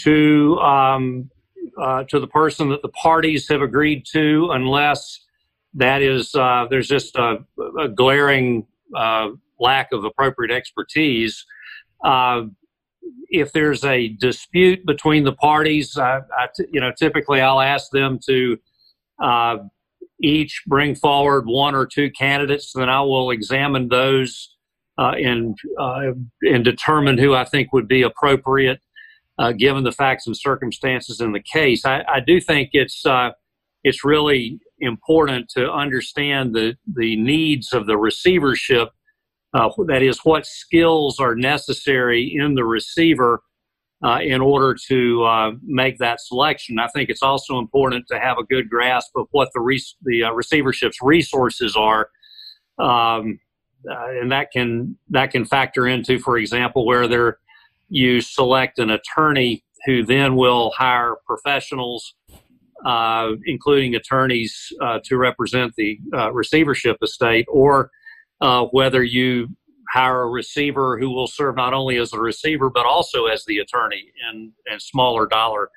to 0.00 0.58
um, 0.58 1.30
uh, 1.80 2.02
to 2.04 2.18
the 2.18 2.26
person 2.26 2.68
that 2.70 2.82
the 2.82 2.88
parties 2.88 3.48
have 3.48 3.62
agreed 3.62 4.04
to, 4.12 4.50
unless 4.52 5.24
that 5.74 6.02
is 6.02 6.34
uh, 6.34 6.66
there's 6.68 6.88
just 6.88 7.14
a, 7.14 7.38
a 7.78 7.88
glaring 7.88 8.66
uh, 8.96 9.28
lack 9.60 9.92
of 9.92 10.04
appropriate 10.04 10.50
expertise. 10.50 11.46
If 13.28 13.52
there's 13.52 13.84
a 13.84 14.08
dispute 14.08 14.84
between 14.84 15.24
the 15.24 15.32
parties, 15.32 15.96
you 16.70 16.80
know, 16.80 16.92
typically 16.98 17.40
I'll 17.40 17.60
ask 17.60 17.90
them 17.90 18.18
to 18.28 18.58
uh, 19.22 19.56
each 20.22 20.62
bring 20.66 20.94
forward 20.94 21.46
one 21.46 21.74
or 21.74 21.86
two 21.86 22.10
candidates, 22.10 22.72
then 22.74 22.88
I 22.88 23.00
will 23.00 23.30
examine 23.30 23.88
those 23.88 24.56
uh, 24.98 25.12
and 25.12 25.56
uh, 25.80 26.12
and 26.42 26.64
determine 26.64 27.18
who 27.18 27.34
I 27.34 27.44
think 27.44 27.72
would 27.72 27.88
be 27.88 28.02
appropriate 28.02 28.80
uh, 29.38 29.52
given 29.52 29.84
the 29.84 29.92
facts 29.92 30.26
and 30.26 30.36
circumstances 30.36 31.20
in 31.20 31.32
the 31.32 31.40
case. 31.40 31.84
I, 31.84 32.04
I 32.12 32.20
do 32.20 32.40
think 32.40 32.70
it's 32.72 33.04
uh, 33.06 33.30
it's 33.82 34.04
really 34.04 34.60
important 34.78 35.48
to 35.56 35.70
understand 35.70 36.54
the 36.54 36.76
the 36.94 37.16
needs 37.16 37.72
of 37.72 37.86
the 37.86 37.96
receivership 37.96 38.90
uh, 39.54 39.70
that 39.86 40.02
is, 40.02 40.20
what 40.24 40.46
skills 40.46 41.20
are 41.20 41.34
necessary 41.34 42.34
in 42.34 42.54
the 42.54 42.64
receiver 42.64 43.42
uh, 44.04 44.18
in 44.20 44.40
order 44.40 44.76
to 44.88 45.22
uh, 45.22 45.52
make 45.62 45.98
that 45.98 46.20
selection. 46.20 46.78
I 46.78 46.88
think 46.88 47.08
it's 47.08 47.22
also 47.22 47.58
important 47.58 48.06
to 48.08 48.18
have 48.18 48.36
a 48.38 48.44
good 48.44 48.68
grasp 48.68 49.10
of 49.14 49.28
what 49.30 49.50
the, 49.54 49.80
the 50.02 50.24
uh, 50.24 50.32
receivership's 50.32 50.98
resources 51.02 51.76
are. 51.76 52.08
Um, 52.78 53.38
uh, 53.88 54.10
and 54.20 54.32
that 54.32 54.50
can 54.52 54.96
that 55.10 55.32
can 55.32 55.44
factor 55.44 55.86
into, 55.86 56.18
for 56.18 56.38
example, 56.38 56.86
whether 56.86 57.38
you 57.88 58.20
select 58.20 58.78
an 58.78 58.90
attorney 58.90 59.64
who 59.86 60.04
then 60.04 60.36
will 60.36 60.70
hire 60.70 61.16
professionals, 61.26 62.14
uh, 62.84 63.32
including 63.44 63.94
attorneys, 63.96 64.72
to 65.02 65.16
represent 65.16 65.74
the 65.76 65.98
receivership 66.32 66.96
estate, 67.02 67.44
or 67.48 67.90
uh, 68.42 68.66
whether 68.66 69.02
you 69.02 69.48
hire 69.92 70.22
a 70.22 70.28
receiver 70.28 70.98
who 70.98 71.10
will 71.10 71.26
serve 71.26 71.56
not 71.56 71.72
only 71.72 71.96
as 71.96 72.12
a 72.12 72.18
receiver 72.18 72.68
but 72.68 72.84
also 72.84 73.26
as 73.26 73.44
the 73.46 73.58
attorney 73.58 74.04
in, 74.30 74.52
in 74.70 74.80
smaller 74.80 75.26
dollar 75.26 75.70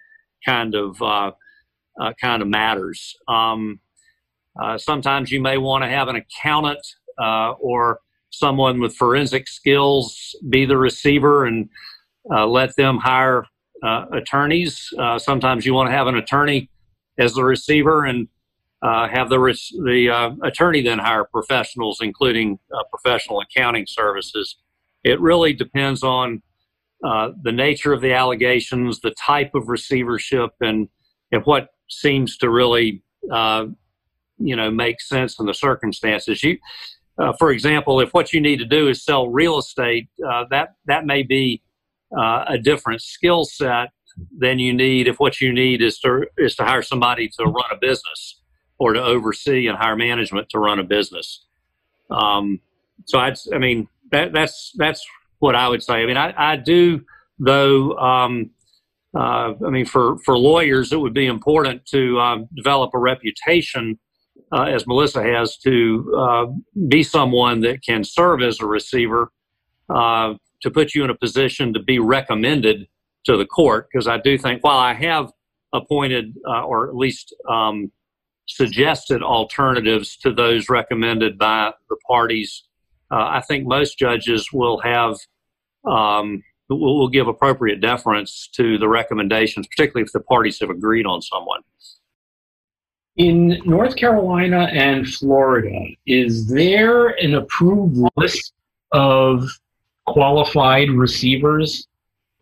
kind 0.45 0.73
of 0.75 1.01
uh, 1.01 1.31
uh, 2.01 2.13
kind 2.19 2.41
of 2.41 2.47
matters. 2.47 3.15
Um, 3.27 3.79
uh, 4.61 4.77
sometimes 4.77 5.31
you 5.31 5.41
may 5.41 5.57
want 5.57 5.83
to 5.83 5.89
have 5.89 6.07
an 6.07 6.15
accountant 6.15 6.85
uh, 7.21 7.51
or 7.59 7.99
someone 8.31 8.79
with 8.79 8.95
forensic 8.95 9.47
skills 9.47 10.35
be 10.49 10.65
the 10.65 10.77
receiver 10.77 11.45
and 11.45 11.69
uh, 12.33 12.45
let 12.45 12.75
them 12.75 12.97
hire 12.97 13.45
attorneys. 14.13 14.89
sometimes 15.17 15.63
you 15.63 15.71
want 15.71 15.87
to 15.87 15.91
have 15.91 16.07
an 16.07 16.15
attorney 16.15 16.67
as 17.19 17.35
the 17.35 17.43
receiver 17.43 18.05
and 18.05 18.27
uh, 18.81 19.07
have 19.07 19.29
the 19.29 19.37
the 19.83 20.09
uh, 20.09 20.31
attorney 20.43 20.81
then 20.81 20.99
hire 20.99 21.23
professionals, 21.23 21.99
including 22.01 22.59
uh, 22.73 22.83
professional 22.89 23.41
accounting 23.41 23.85
services. 23.87 24.57
It 25.03 25.19
really 25.19 25.53
depends 25.53 26.03
on 26.03 26.41
uh, 27.03 27.31
the 27.41 27.51
nature 27.51 27.93
of 27.93 28.01
the 28.01 28.13
allegations, 28.13 28.99
the 28.99 29.11
type 29.11 29.55
of 29.55 29.69
receivership, 29.69 30.51
and 30.61 30.87
and 31.31 31.43
what 31.45 31.69
seems 31.89 32.37
to 32.37 32.49
really 32.49 33.01
uh, 33.31 33.65
you 34.37 34.55
know 34.55 34.69
make 34.69 35.01
sense 35.01 35.39
in 35.39 35.45
the 35.45 35.53
circumstances. 35.53 36.43
You, 36.43 36.57
uh, 37.17 37.33
for 37.39 37.51
example, 37.51 38.01
if 38.01 38.13
what 38.13 38.33
you 38.33 38.41
need 38.41 38.59
to 38.59 38.65
do 38.65 38.89
is 38.89 39.03
sell 39.03 39.29
real 39.29 39.57
estate, 39.57 40.09
that 40.49 40.75
that 40.85 41.05
may 41.05 41.23
be 41.23 41.61
a 42.15 42.57
different 42.61 43.01
skill 43.01 43.45
set 43.45 43.89
than 44.37 44.59
you 44.59 44.73
need 44.73 45.07
if 45.07 45.19
what 45.19 45.41
you 45.41 45.51
need 45.51 45.81
is 45.81 45.99
to 45.99 46.25
is 46.37 46.55
to 46.55 46.63
hire 46.63 46.81
somebody 46.81 47.27
to 47.27 47.43
run 47.43 47.65
a 47.71 47.77
business 47.77 48.41
or 48.77 48.93
to 48.93 49.03
oversee 49.03 49.67
and 49.67 49.77
hire 49.77 49.95
management 49.95 50.49
to 50.49 50.59
run 50.59 50.79
a 50.79 50.83
business. 50.83 51.45
Um, 52.09 52.59
so 53.05 53.19
I, 53.19 53.33
I 53.53 53.57
mean, 53.57 53.87
that, 54.11 54.33
that's 54.33 54.71
that's 54.75 55.05
what 55.39 55.55
I 55.55 55.67
would 55.67 55.83
say. 55.83 55.95
I 55.95 56.05
mean, 56.05 56.17
I, 56.17 56.33
I 56.37 56.55
do 56.55 57.01
though. 57.39 57.97
Um, 57.97 58.51
uh, 59.17 59.53
I 59.65 59.69
mean, 59.69 59.85
for 59.85 60.17
for 60.19 60.37
lawyers, 60.37 60.91
it 60.91 60.99
would 60.99 61.13
be 61.13 61.25
important 61.25 61.85
to 61.87 62.19
um, 62.19 62.49
develop 62.55 62.91
a 62.93 62.99
reputation, 62.99 63.97
uh, 64.51 64.63
as 64.63 64.85
Melissa 64.85 65.23
has, 65.23 65.57
to 65.59 66.15
uh, 66.17 66.45
be 66.89 67.01
someone 67.01 67.61
that 67.61 67.81
can 67.81 68.03
serve 68.03 68.41
as 68.41 68.59
a 68.59 68.65
receiver, 68.65 69.31
uh, 69.89 70.33
to 70.61 70.69
put 70.69 70.93
you 70.93 71.05
in 71.05 71.09
a 71.09 71.15
position 71.15 71.73
to 71.73 71.79
be 71.81 71.97
recommended 71.99 72.87
to 73.23 73.37
the 73.37 73.45
court. 73.45 73.87
Because 73.89 74.07
I 74.07 74.17
do 74.17 74.37
think, 74.37 74.63
while 74.63 74.77
I 74.77 74.93
have 74.93 75.31
appointed 75.73 76.35
uh, 76.47 76.63
or 76.63 76.89
at 76.89 76.95
least 76.95 77.33
um, 77.49 77.91
suggested 78.47 79.21
alternatives 79.21 80.17
to 80.17 80.31
those 80.31 80.69
recommended 80.69 81.37
by 81.37 81.73
the 81.89 81.97
parties. 82.07 82.63
Uh, 83.11 83.27
I 83.27 83.41
think 83.47 83.67
most 83.67 83.97
judges 83.97 84.49
will 84.53 84.79
have 84.79 85.17
um, 85.85 86.43
will, 86.69 86.99
will 86.99 87.09
give 87.09 87.27
appropriate 87.27 87.81
deference 87.81 88.49
to 88.53 88.77
the 88.77 88.87
recommendations, 88.87 89.67
particularly 89.67 90.05
if 90.05 90.11
the 90.11 90.21
parties 90.21 90.59
have 90.59 90.69
agreed 90.69 91.05
on 91.05 91.21
someone. 91.21 91.61
In 93.17 93.61
North 93.65 93.95
Carolina 93.95 94.67
and 94.73 95.07
Florida, 95.07 95.87
is 96.05 96.47
there 96.47 97.09
an 97.09 97.35
approved 97.35 97.97
list 98.17 98.53
of 98.91 99.47
qualified 100.05 100.89
receivers 100.89 101.87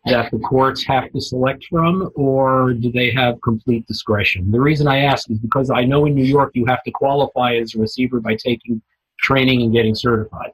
that 0.06 0.30
the 0.30 0.38
courts 0.38 0.84
have 0.84 1.10
to 1.12 1.20
select 1.20 1.64
from, 1.70 2.10
or 2.14 2.74
do 2.74 2.92
they 2.92 3.10
have 3.10 3.40
complete 3.42 3.86
discretion? 3.86 4.50
The 4.50 4.60
reason 4.60 4.86
I 4.86 4.98
ask 4.98 5.30
is 5.30 5.38
because 5.38 5.70
I 5.70 5.84
know 5.84 6.04
in 6.06 6.14
New 6.14 6.24
York 6.24 6.50
you 6.54 6.66
have 6.66 6.82
to 6.82 6.90
qualify 6.90 7.54
as 7.54 7.74
a 7.74 7.78
receiver 7.78 8.20
by 8.20 8.36
taking 8.36 8.82
training 9.18 9.62
and 9.62 9.72
getting 9.72 9.94
certified. 9.94 10.52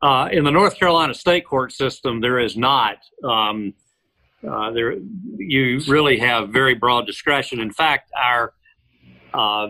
Uh, 0.00 0.28
in 0.30 0.44
the 0.44 0.50
North 0.50 0.78
Carolina 0.78 1.14
state 1.14 1.44
court 1.46 1.72
system, 1.72 2.20
there 2.20 2.38
is 2.38 2.56
not. 2.56 2.98
Um, 3.24 3.74
uh, 4.48 4.70
there, 4.70 4.96
you 5.38 5.80
really 5.88 6.18
have 6.18 6.50
very 6.50 6.74
broad 6.74 7.06
discretion. 7.06 7.58
In 7.58 7.72
fact, 7.72 8.10
our 8.16 8.52
uh, 9.34 9.68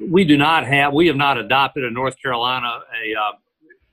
we 0.00 0.24
do 0.24 0.36
not 0.36 0.66
have 0.66 0.92
we 0.92 1.06
have 1.08 1.16
not 1.16 1.36
adopted 1.36 1.84
in 1.84 1.92
North 1.92 2.16
Carolina 2.22 2.80
a 3.04 3.14
uh, 3.14 3.32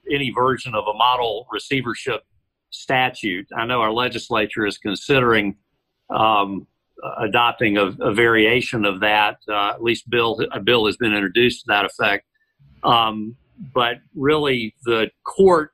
any 0.10 0.32
version 0.32 0.74
of 0.74 0.86
a 0.88 0.94
model 0.94 1.48
receivership 1.52 2.24
statute. 2.70 3.48
I 3.56 3.66
know 3.66 3.82
our 3.82 3.92
legislature 3.92 4.66
is 4.66 4.78
considering 4.78 5.56
um, 6.10 6.68
adopting 7.20 7.78
a, 7.78 7.88
a, 8.02 8.14
variation 8.14 8.86
of 8.86 9.00
that. 9.00 9.38
Uh, 9.48 9.70
at 9.70 9.84
least 9.84 10.10
bill 10.10 10.40
a 10.52 10.60
bill 10.60 10.86
has 10.86 10.98
been 10.98 11.14
introduced 11.14 11.62
to 11.62 11.66
that 11.68 11.86
effect. 11.86 12.26
Um, 12.84 13.36
but 13.74 13.98
really, 14.16 14.76
the 14.86 15.10
court 15.26 15.72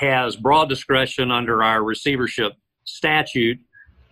has 0.00 0.36
broad 0.36 0.68
discretion 0.68 1.30
under 1.30 1.62
our 1.62 1.82
receivership 1.82 2.52
statute. 2.84 3.58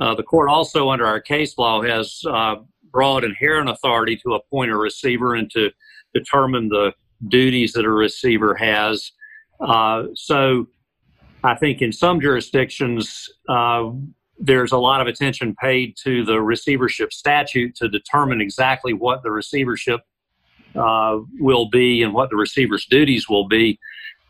Uh, 0.01 0.15
the 0.15 0.23
court 0.23 0.49
also, 0.49 0.91
under 0.91 1.07
our 1.07 1.21
case 1.21 1.57
law, 1.59 1.83
has 1.83 2.23
uh, 2.29 2.57
broad 2.91 3.25
inherent 3.25 3.69
authority 3.69 4.17
to 4.17 4.35
appoint 4.35 4.71
a 4.71 4.77
receiver 4.77 5.35
and 5.35 5.51
to 5.51 5.71
determine 6.15 6.69
the 6.69 6.93
duties 7.29 7.73
that 7.73 7.85
a 7.85 7.91
receiver 7.91 8.55
has. 8.55 9.13
Uh, 9.61 10.05
so 10.15 10.67
I 11.45 11.55
think 11.57 11.83
in 11.83 11.93
some 11.93 12.21
jurisdictions, 12.21 13.29
uh, 13.49 13.91
there's 14.39 14.73
a 14.73 14.79
lot 14.79 15.01
of 15.01 15.07
attention 15.07 15.55
paid 15.55 15.97
to 16.05 16.25
the 16.25 16.41
receivership 16.41 17.13
statute 17.13 17.75
to 17.77 17.89
determine 17.89 18.41
exactly 18.41 18.93
what 18.93 19.23
the 19.23 19.31
receivership 19.31 20.01
uh, 20.75 21.19
will 21.39 21.69
be 21.69 22.03
and 22.03 22.15
what 22.15 22.31
the 22.31 22.37
receiver's 22.37 22.87
duties 22.87 23.29
will 23.29 23.47
be. 23.47 23.79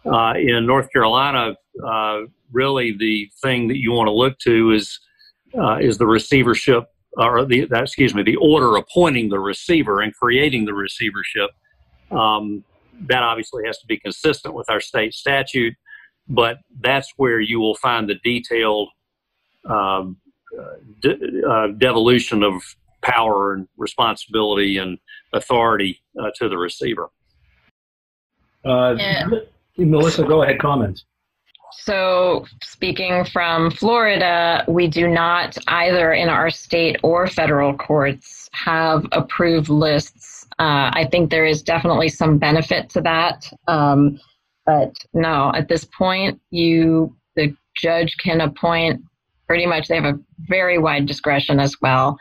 Uh, 0.04 0.34
in 0.36 0.66
North 0.66 0.90
Carolina, 0.92 1.54
uh, 1.86 2.20
really 2.50 2.96
the 2.96 3.30
thing 3.40 3.68
that 3.68 3.78
you 3.78 3.92
want 3.92 4.08
to 4.08 4.12
look 4.12 4.38
to 4.40 4.72
is 4.72 4.98
uh, 5.58 5.76
is 5.76 5.98
the 5.98 6.06
receivership 6.06 6.84
or 7.18 7.44
the 7.44 7.68
excuse 7.72 8.14
me 8.14 8.22
the 8.22 8.36
order 8.36 8.76
appointing 8.76 9.28
the 9.28 9.38
receiver 9.38 10.00
and 10.00 10.14
creating 10.14 10.64
the 10.64 10.74
receivership. 10.74 11.50
Um, 12.10 12.64
that 13.06 13.22
obviously 13.22 13.64
has 13.66 13.78
to 13.78 13.86
be 13.86 13.98
consistent 13.98 14.54
with 14.54 14.68
our 14.68 14.80
state 14.80 15.14
statute 15.14 15.74
but 16.28 16.58
that's 16.80 17.12
where 17.16 17.40
you 17.40 17.60
will 17.60 17.74
find 17.76 18.08
the 18.08 18.16
detailed 18.22 18.88
um, 19.68 20.16
uh, 20.58 20.64
de- 21.00 21.48
uh, 21.48 21.68
devolution 21.78 22.42
of 22.42 22.62
power 23.02 23.54
and 23.54 23.68
responsibility 23.76 24.78
and 24.78 24.98
authority 25.32 26.00
uh, 26.20 26.30
to 26.36 26.48
the 26.48 26.56
receiver. 26.56 27.10
Uh, 28.64 28.94
yeah. 28.96 29.28
Melissa, 29.76 30.24
go 30.24 30.42
ahead, 30.42 30.60
comment. 30.60 31.02
So, 31.72 32.44
speaking 32.62 33.24
from 33.24 33.70
Florida, 33.70 34.62
we 34.68 34.86
do 34.88 35.08
not 35.08 35.56
either 35.68 36.12
in 36.12 36.28
our 36.28 36.50
state 36.50 36.96
or 37.02 37.26
federal 37.26 37.74
courts 37.74 38.48
have 38.52 39.06
approved 39.12 39.70
lists. 39.70 40.46
Uh, 40.58 40.92
I 40.92 41.08
think 41.10 41.30
there 41.30 41.46
is 41.46 41.62
definitely 41.62 42.10
some 42.10 42.36
benefit 42.36 42.90
to 42.90 43.00
that. 43.00 43.50
Um, 43.68 44.20
but 44.66 44.94
no, 45.12 45.52
at 45.54 45.68
this 45.68 45.84
point, 45.84 46.40
you 46.50 47.16
the 47.36 47.54
judge 47.76 48.16
can 48.18 48.40
appoint 48.40 49.02
pretty 49.46 49.66
much. 49.66 49.88
They 49.88 49.96
have 49.96 50.04
a 50.04 50.18
very 50.38 50.78
wide 50.78 51.06
discretion 51.06 51.60
as 51.60 51.80
well 51.80 52.18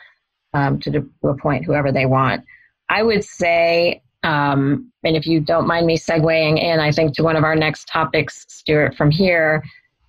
um, 0.53 0.79
to, 0.79 0.91
to 0.91 1.09
appoint 1.23 1.65
whoever 1.65 1.91
they 1.91 2.05
want. 2.05 2.43
I 2.89 3.03
would 3.03 3.23
say, 3.23 4.01
um, 4.23 4.91
and 5.03 5.15
if 5.15 5.25
you 5.25 5.39
don't 5.39 5.67
mind 5.67 5.87
me 5.87 5.97
segueing 5.97 6.61
in, 6.61 6.79
I 6.79 6.91
think 6.91 7.15
to 7.15 7.23
one 7.23 7.35
of 7.35 7.43
our 7.43 7.55
next 7.55 7.87
topics, 7.87 8.45
Stuart, 8.49 8.95
from 8.95 9.11
here, 9.11 9.63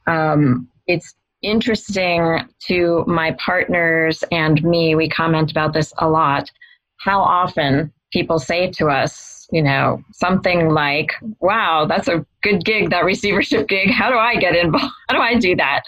um, 0.07 0.69
it's 0.87 1.15
interesting 1.43 2.41
to 2.67 3.05
my 3.07 3.33
partners 3.45 4.25
and 4.31 4.63
me. 4.63 4.95
We 4.95 5.09
comment 5.09 5.51
about 5.51 5.73
this 5.73 5.93
a 5.99 6.09
lot. 6.09 6.51
How 6.99 7.21
often 7.21 7.93
people 8.13 8.39
say 8.39 8.71
to 8.73 8.89
us, 8.89 9.42
you 9.53 9.63
know, 9.63 10.03
something 10.13 10.71
like, 10.71 11.13
wow, 11.41 11.85
that's 11.87 12.09
a 12.09 12.25
good 12.43 12.65
gig, 12.65 12.91
that 12.91 13.05
receivership 13.05 13.69
gig. 13.69 13.91
How 13.91 14.11
do 14.11 14.17
I 14.17 14.37
get 14.37 14.57
involved? 14.57 14.93
How 15.09 15.17
do 15.17 15.23
I 15.23 15.39
do 15.39 15.55
that? 15.57 15.83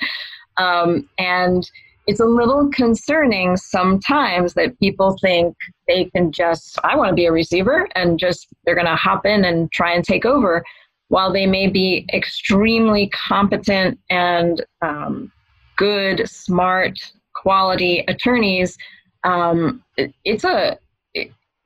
Um, 0.59 1.09
and 1.19 1.69
it's 2.07 2.21
a 2.21 2.27
little 2.27 2.69
concerning 2.69 3.57
sometimes 3.57 4.53
that 4.55 4.79
people 4.79 5.17
think 5.23 5.57
they 5.89 6.05
can 6.15 6.31
just, 6.31 6.79
I 6.85 6.95
want 6.95 7.09
to 7.09 7.15
be 7.15 7.25
a 7.25 7.33
receiver, 7.33 7.89
and 7.95 8.19
just 8.19 8.49
they're 8.65 8.75
going 8.75 8.87
to 8.87 8.97
hop 8.97 9.25
in 9.25 9.47
and 9.47 9.73
try 9.73 9.95
and 9.95 10.05
take 10.05 10.27
over. 10.27 10.63
While 11.09 11.33
they 11.33 11.47
may 11.47 11.67
be 11.67 12.07
extremely 12.13 13.09
competent 13.09 13.99
and 14.11 14.63
um, 14.83 15.33
good, 15.77 16.29
smart, 16.29 16.99
quality 17.35 18.05
attorneys, 18.09 18.77
um, 19.23 19.83
it, 19.97 20.13
it's 20.25 20.45
a 20.45 20.79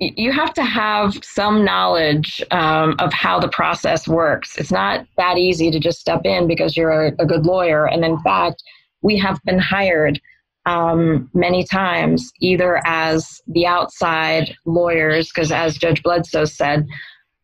you 0.00 0.32
have 0.32 0.54
to 0.54 0.62
have 0.62 1.18
some 1.24 1.64
knowledge 1.64 2.42
um, 2.52 2.94
of 3.00 3.12
how 3.12 3.40
the 3.40 3.48
process 3.48 4.06
works. 4.06 4.56
It's 4.56 4.70
not 4.70 5.06
that 5.16 5.38
easy 5.38 5.70
to 5.72 5.80
just 5.80 5.98
step 5.98 6.20
in 6.24 6.46
because 6.46 6.76
you're 6.76 7.06
a, 7.06 7.12
a 7.18 7.26
good 7.26 7.44
lawyer. 7.44 7.86
And 7.86 8.04
in 8.04 8.18
fact, 8.20 8.62
we 9.02 9.18
have 9.18 9.40
been 9.44 9.58
hired 9.58 10.20
um, 10.66 11.28
many 11.34 11.64
times 11.64 12.30
either 12.40 12.80
as 12.84 13.40
the 13.48 13.66
outside 13.66 14.54
lawyers, 14.66 15.30
because 15.30 15.50
as 15.50 15.78
Judge 15.78 16.02
Bledsoe 16.02 16.44
said, 16.44 16.86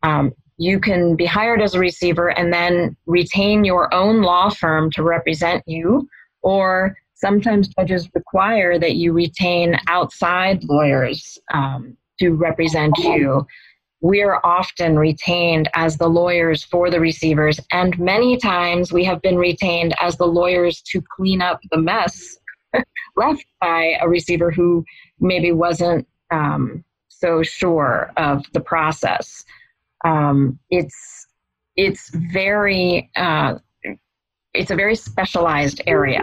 um, 0.03 0.31
you 0.57 0.79
can 0.79 1.17
be 1.17 1.25
hired 1.25 1.61
as 1.61 1.73
a 1.73 1.79
receiver 1.79 2.29
and 2.29 2.53
then 2.53 2.95
retain 3.05 3.65
your 3.65 3.93
own 3.93 4.21
law 4.21 4.49
firm 4.49 4.89
to 4.91 5.03
represent 5.03 5.61
you, 5.65 6.07
or 6.41 6.95
sometimes 7.15 7.67
judges 7.67 8.07
require 8.13 8.79
that 8.79 8.95
you 8.95 9.11
retain 9.11 9.75
outside 9.87 10.63
lawyers 10.63 11.37
um, 11.53 11.97
to 12.19 12.31
represent 12.31 12.97
you. 12.97 13.45
We're 14.01 14.39
often 14.43 14.99
retained 14.99 15.69
as 15.73 15.97
the 15.97 16.07
lawyers 16.07 16.63
for 16.63 16.91
the 16.91 16.99
receivers, 16.99 17.59
and 17.71 17.97
many 17.97 18.37
times 18.37 18.91
we 18.93 19.03
have 19.05 19.21
been 19.21 19.37
retained 19.37 19.95
as 19.99 20.17
the 20.17 20.27
lawyers 20.27 20.81
to 20.91 21.01
clean 21.15 21.41
up 21.41 21.59
the 21.71 21.77
mess 21.77 22.37
left 23.15 23.45
by 23.61 23.95
a 24.01 24.07
receiver 24.07 24.51
who 24.51 24.85
maybe 25.19 25.51
wasn't 25.51 26.07
um, 26.31 26.83
so 27.07 27.41
sure 27.41 28.11
of 28.17 28.45
the 28.53 28.59
process. 28.59 29.43
Um, 30.03 30.59
it's 30.69 31.27
it's 31.75 32.09
very 32.09 33.09
uh, 33.15 33.55
it's 34.53 34.71
a 34.71 34.75
very 34.75 34.95
specialized 34.95 35.81
area. 35.87 36.21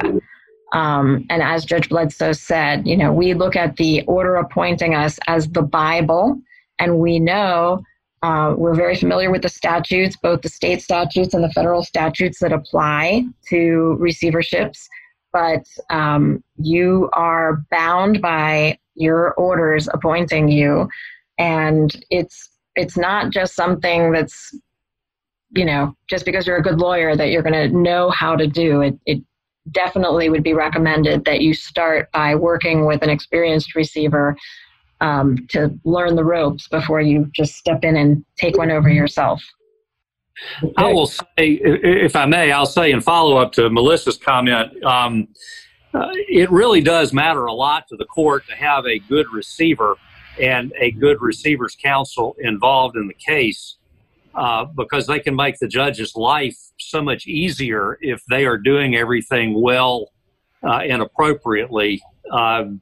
Um, 0.73 1.27
and 1.29 1.43
as 1.43 1.65
Judge 1.65 1.89
Bledsoe 1.89 2.33
said, 2.33 2.87
you 2.87 2.97
know, 2.97 3.13
we 3.13 3.35
look 3.35 3.57
at 3.57 3.77
the 3.77 4.03
order 4.07 4.37
appointing 4.37 4.95
us 4.95 5.19
as 5.27 5.49
the 5.49 5.63
Bible, 5.63 6.41
and 6.79 6.99
we 6.99 7.19
know 7.19 7.83
uh, 8.23 8.55
we're 8.57 8.75
very 8.75 8.97
familiar 8.97 9.31
with 9.31 9.43
the 9.43 9.49
statutes, 9.49 10.17
both 10.17 10.43
the 10.43 10.49
state 10.49 10.81
statutes 10.81 11.35
and 11.35 11.43
the 11.43 11.51
federal 11.51 11.83
statutes 11.83 12.39
that 12.39 12.53
apply 12.53 13.25
to 13.49 13.99
receiverships. 14.01 14.87
But 15.33 15.67
um, 15.91 16.43
you 16.57 17.11
are 17.15 17.65
bound 17.71 18.23
by 18.23 18.79
your 18.95 19.33
orders 19.35 19.89
appointing 19.93 20.49
you, 20.49 20.89
and 21.39 22.05
it's 22.11 22.49
it's 22.77 22.97
not 22.97 23.31
just 23.31 23.55
something 23.55 24.13
that's 24.13 24.55
you 25.55 25.65
know 25.65 25.97
just 26.09 26.25
because 26.25 26.47
you're 26.47 26.59
a 26.59 26.63
good 26.63 26.79
lawyer 26.79 27.17
that 27.17 27.31
you're 27.31 27.43
going 27.43 27.71
to 27.71 27.77
know 27.77 28.11
how 28.11 28.37
to 28.37 28.47
do 28.47 28.83
it. 28.83 28.99
It 29.07 29.23
definitely 29.71 30.29
would 30.29 30.43
be 30.43 30.55
recommended 30.55 31.25
that 31.25 31.41
you 31.41 31.55
start 31.55 32.11
by 32.13 32.35
working 32.35 32.85
with 32.87 33.03
an 33.03 33.11
experienced 33.11 33.75
receiver 33.75 34.37
um, 35.01 35.47
to 35.51 35.79
learn 35.85 36.17
the 36.17 36.25
ropes 36.25 36.69
before 36.69 37.01
you 37.01 37.31
just 37.35 37.55
step 37.55 37.85
in 37.85 37.97
and 37.97 38.25
take 38.37 38.57
one 38.57 38.71
over 38.71 38.89
yourself. 38.89 39.43
I 40.77 40.93
will 40.93 41.07
say, 41.07 41.25
if 41.37 42.17
I 42.17 42.27
may, 42.27 42.53
I'll 42.53 42.67
say 42.67 42.91
in 42.91 43.01
follow 43.01 43.37
up 43.37 43.53
to 43.53 43.69
Melissa's 43.69 44.17
comment, 44.17 44.83
um, 44.85 45.29
uh, 45.95 46.09
it 46.13 46.51
really 46.51 46.81
does 46.81 47.13
matter 47.13 47.45
a 47.45 47.53
lot 47.53 47.87
to 47.89 47.97
the 47.97 48.07
court 48.07 48.47
to 48.49 48.55
have 48.55 48.87
a 48.87 48.99
good 48.99 49.27
receiver 49.33 49.97
and 50.41 50.73
a 50.79 50.91
good 50.93 51.21
receiver's 51.21 51.77
counsel 51.77 52.35
involved 52.41 52.97
in 52.97 53.07
the 53.07 53.15
case 53.15 53.77
uh, 54.35 54.65
because 54.65 55.07
they 55.07 55.21
can 55.21 55.37
make 55.37 55.59
the 55.59 55.69
judge's 55.69 56.15
life 56.17 56.57
so 56.79 57.03
much 57.03 57.27
easier 57.27 57.99
if 58.01 58.23
they 58.31 58.47
are 58.47 58.59
doing 58.59 58.97
everything 58.97 59.61
well 59.61 60.11
uh, 60.65 60.79
and 60.79 61.03
appropriately. 61.03 62.01
Um, 62.31 62.81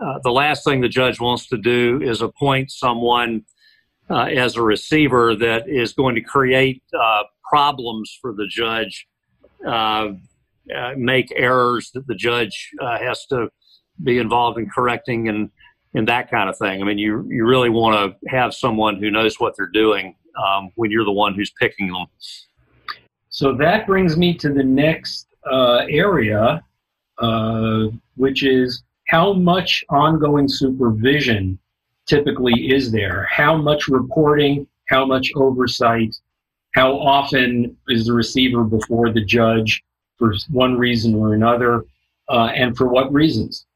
uh, 0.00 0.18
the 0.22 0.30
last 0.30 0.64
thing 0.64 0.80
the 0.80 0.88
judge 0.88 1.20
wants 1.20 1.48
to 1.48 1.56
do 1.58 2.00
is 2.02 2.22
appoint 2.22 2.70
someone 2.70 3.44
uh, 4.10 4.24
as 4.24 4.56
a 4.56 4.62
receiver 4.62 5.34
that 5.34 5.68
is 5.68 5.92
going 5.92 6.14
to 6.14 6.22
create 6.22 6.82
uh, 6.98 7.24
problems 7.48 8.16
for 8.20 8.32
the 8.32 8.46
judge. 8.46 9.06
uh, 9.66 10.12
make 10.98 11.32
errors 11.34 11.90
that 11.94 12.06
the 12.06 12.14
judge 12.14 12.70
has 12.80 13.24
to 13.24 13.48
be 14.04 14.18
involved 14.18 14.58
in 14.58 14.68
correcting 14.68 15.28
and 15.28 15.50
and 15.94 16.06
that 16.06 16.30
kind 16.30 16.50
of 16.50 16.56
thing. 16.58 16.82
I 16.82 16.84
mean, 16.84 16.98
you 16.98 17.26
you 17.28 17.46
really 17.46 17.70
want 17.70 17.94
to 17.96 18.30
have 18.30 18.54
someone 18.54 18.96
who 18.96 19.10
knows 19.10 19.40
what 19.40 19.54
they're 19.56 19.66
doing 19.66 20.14
um, 20.42 20.70
when 20.74 20.90
you're 20.90 21.04
the 21.04 21.12
one 21.12 21.34
who's 21.34 21.52
picking 21.60 21.88
them. 21.92 22.06
So 23.28 23.54
that 23.56 23.86
brings 23.86 24.16
me 24.16 24.34
to 24.34 24.52
the 24.52 24.64
next 24.64 25.26
uh, 25.50 25.84
area, 25.88 26.62
uh, 27.18 27.84
which 28.16 28.42
is 28.42 28.82
how 29.08 29.32
much 29.32 29.84
ongoing 29.90 30.48
supervision 30.48 31.58
typically 32.06 32.70
is 32.70 32.90
there? 32.90 33.28
How 33.30 33.56
much 33.56 33.88
reporting? 33.88 34.66
How 34.88 35.04
much 35.04 35.30
oversight? 35.36 36.16
How 36.74 36.92
often 36.98 37.76
is 37.88 38.06
the 38.06 38.12
receiver 38.12 38.64
before 38.64 39.12
the 39.12 39.24
judge 39.24 39.82
for 40.18 40.34
one 40.50 40.76
reason 40.76 41.14
or 41.14 41.34
another? 41.34 41.84
Uh, 42.28 42.50
and 42.54 42.76
for 42.76 42.88
what 42.88 43.12
reasons? 43.12 43.66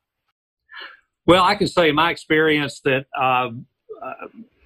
Well, 1.27 1.44
I 1.44 1.55
can 1.55 1.68
say 1.68 1.92
my 1.92 2.11
experience 2.11 2.81
that 2.81 3.07
uh, 3.18 3.51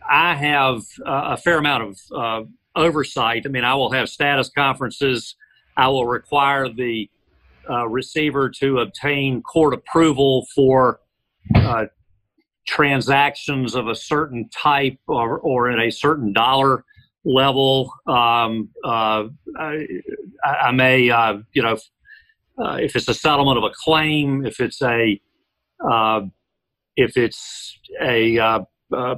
I 0.09 0.35
have 0.35 0.83
a 1.05 1.37
fair 1.37 1.59
amount 1.59 1.83
of 1.83 1.99
uh, 2.17 2.45
oversight. 2.75 3.45
I 3.47 3.49
mean, 3.49 3.65
I 3.65 3.75
will 3.75 3.93
have 3.93 4.09
status 4.09 4.51
conferences. 4.51 5.35
I 5.77 5.89
will 5.89 6.07
require 6.07 6.69
the 6.69 7.11
uh, 7.69 7.89
receiver 7.89 8.49
to 8.49 8.79
obtain 8.79 9.43
court 9.43 9.75
approval 9.75 10.47
for 10.55 11.01
uh, 11.55 11.87
transactions 12.67 13.75
of 13.75 13.89
a 13.89 13.95
certain 13.95 14.49
type 14.51 14.99
or, 15.07 15.39
or 15.39 15.71
at 15.71 15.79
a 15.79 15.91
certain 15.91 16.33
dollar 16.33 16.85
level. 17.25 17.93
Um, 18.07 18.71
uh, 18.85 19.25
I, 19.59 19.87
I, 20.45 20.73
may, 20.73 21.11
uh, 21.11 21.39
you 21.53 21.63
know, 21.63 21.77
uh, 22.59 22.79
if 22.81 22.97
it's 22.97 23.09
a 23.09 23.15
settlement 23.15 23.59
of 23.59 23.65
a 23.65 23.73
claim, 23.75 24.47
if 24.47 24.61
it's 24.61 24.81
a, 24.83 25.21
uh, 25.85 26.23
if 26.97 27.17
it's 27.17 27.79
a, 28.03 28.39
uh, 28.39 28.61
uh, 28.97 29.17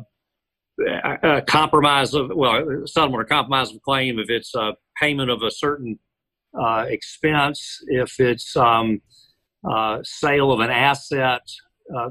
a 1.23 1.43
compromise 1.47 2.15
of 2.15 2.31
well, 2.35 2.87
settlement 2.87 3.23
or 3.23 3.25
compromise 3.25 3.73
of 3.73 3.83
claim, 3.83 4.19
if 4.19 4.31
it's 4.31 4.55
a 4.55 4.75
payment 5.01 5.31
of 5.31 5.43
a 5.43 5.51
certain 5.51 5.99
expense, 6.89 7.79
if 7.89 8.19
it's 8.19 8.57
um, 8.57 9.01
sale 10.03 10.53
of 10.53 10.61
an 10.61 10.71
asset, 10.71 11.43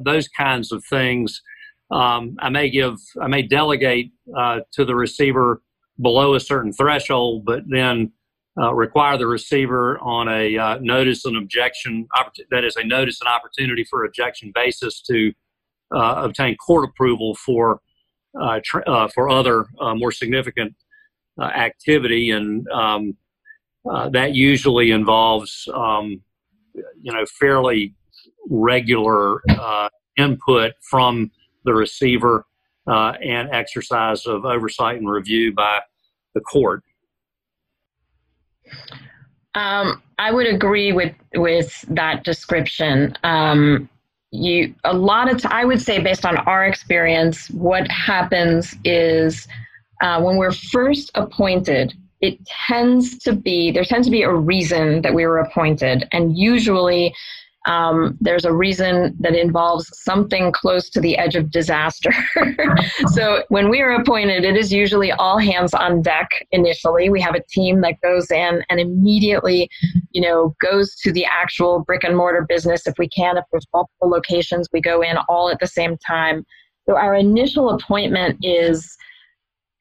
those 0.03 0.27
kinds 0.27 0.71
of 0.71 0.83
things. 0.89 1.41
Um, 1.89 2.35
I 2.39 2.49
may 2.49 2.69
give, 2.69 2.95
I 3.21 3.27
may 3.27 3.41
delegate 3.41 4.11
to 4.35 4.85
the 4.85 4.95
receiver 4.95 5.61
below 6.01 6.35
a 6.35 6.39
certain 6.39 6.73
threshold, 6.73 7.45
but 7.45 7.63
then 7.67 8.11
uh, 8.59 8.73
require 8.73 9.17
the 9.17 9.27
receiver 9.27 9.99
on 9.99 10.27
a 10.27 10.57
uh, 10.57 10.79
notice 10.81 11.25
and 11.25 11.37
objection, 11.37 12.07
that 12.49 12.63
is 12.63 12.75
a 12.75 12.83
notice 12.83 13.21
and 13.21 13.27
opportunity 13.27 13.83
for 13.83 14.03
objection 14.03 14.51
basis 14.53 15.01
to 15.01 15.31
uh, 15.95 16.15
obtain 16.23 16.55
court 16.57 16.89
approval 16.89 17.35
for 17.35 17.79
uh, 18.41 18.59
uh, 18.85 19.07
for 19.09 19.29
other 19.29 19.65
uh, 19.79 19.95
more 19.95 20.11
significant 20.11 20.75
activity, 21.39 22.31
and 22.31 22.67
um, 22.69 23.15
that 24.11 24.33
usually 24.33 24.91
involves 24.91 25.67
um, 25.73 26.21
you 26.73 27.13
know 27.13 27.25
fairly 27.39 27.93
regular 28.49 29.41
input 30.17 30.73
from 30.81 31.31
the 31.65 31.73
receiver 31.73 32.45
and 32.87 33.49
exercise 33.51 34.25
of 34.25 34.45
oversight 34.45 34.97
and 34.97 35.09
review 35.09 35.53
by 35.53 35.79
the 36.33 36.41
court. 36.41 36.83
Um, 39.55 40.01
I 40.19 40.31
would 40.31 40.47
agree 40.47 40.93
with 40.93 41.15
with 41.33 41.83
that 41.89 42.23
description. 42.23 43.17
Um, 43.23 43.89
you 44.37 44.73
a 44.83 44.95
lot 44.95 45.31
of 45.31 45.41
t- 45.41 45.47
I 45.49 45.65
would 45.65 45.81
say 45.81 45.99
based 45.99 46.25
on 46.25 46.37
our 46.37 46.65
experience, 46.65 47.49
what 47.51 47.89
happens 47.89 48.75
is 48.83 49.47
uh, 50.01 50.21
when 50.21 50.37
we're 50.37 50.51
first 50.51 51.11
appointed, 51.15 51.93
it 52.21 52.37
tends 52.45 53.17
to 53.19 53.33
be 53.33 53.71
there 53.71 53.83
tends 53.83 54.07
to 54.07 54.11
be 54.11 54.23
a 54.23 54.33
reason 54.33 55.01
that 55.01 55.13
we 55.13 55.25
were 55.25 55.39
appointed, 55.39 56.07
and 56.11 56.37
usually 56.37 57.13
um, 57.67 58.17
there's 58.21 58.45
a 58.45 58.53
reason 58.53 59.13
that 59.19 59.35
involves 59.35 59.89
something 59.93 60.53
close 60.53 60.89
to 60.89 61.01
the 61.01 61.17
edge 61.17 61.35
of 61.35 61.51
disaster. 61.51 62.11
so 63.13 63.43
when 63.49 63.69
we 63.69 63.81
are 63.81 63.91
appointed, 63.91 64.45
it 64.45 64.55
is 64.55 64.71
usually 64.71 65.11
all 65.11 65.37
hands 65.37 65.73
on 65.73 66.01
deck 66.01 66.29
initially. 66.51 67.09
We 67.09 67.19
have 67.21 67.35
a 67.35 67.43
team 67.49 67.81
that 67.81 67.99
goes 68.01 68.31
in 68.31 68.63
and 68.69 68.79
immediately, 68.79 69.69
you 70.11 70.21
know, 70.21 70.55
goes 70.61 70.95
to 71.03 71.11
the 71.11 71.25
actual 71.25 71.83
brick 71.83 72.05
and 72.05 72.15
mortar 72.15 72.45
business 72.47 72.87
if 72.87 72.93
we 72.97 73.09
can. 73.09 73.37
If 73.37 73.43
there's 73.51 73.67
multiple 73.73 74.09
locations, 74.09 74.69
we 74.71 74.79
go 74.79 75.01
in 75.01 75.17
all 75.27 75.49
at 75.49 75.59
the 75.59 75.67
same 75.67 75.97
time. 75.97 76.45
So 76.87 76.95
our 76.95 77.15
initial 77.15 77.71
appointment 77.71 78.39
is 78.43 78.95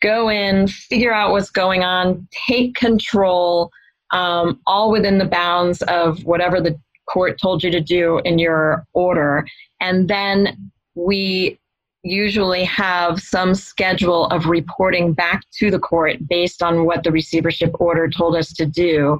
go 0.02 0.28
in, 0.28 0.66
figure 0.66 1.14
out 1.14 1.30
what's 1.30 1.50
going 1.50 1.84
on, 1.84 2.26
take 2.48 2.74
control, 2.74 3.70
um, 4.10 4.60
all 4.66 4.90
within 4.90 5.18
the 5.18 5.24
bounds 5.24 5.82
of 5.82 6.24
whatever 6.24 6.60
the 6.60 6.78
court 7.06 7.40
told 7.40 7.62
you 7.62 7.70
to 7.70 7.80
do 7.80 8.18
in 8.24 8.38
your 8.38 8.86
order. 8.92 9.46
And 9.80 10.08
then 10.08 10.70
we 10.94 11.58
usually 12.02 12.64
have 12.64 13.20
some 13.20 13.54
schedule 13.54 14.26
of 14.26 14.46
reporting 14.46 15.12
back 15.12 15.42
to 15.58 15.70
the 15.70 15.78
court 15.78 16.16
based 16.28 16.62
on 16.62 16.84
what 16.84 17.02
the 17.02 17.12
receivership 17.12 17.74
order 17.80 18.08
told 18.08 18.36
us 18.36 18.52
to 18.54 18.66
do. 18.66 19.18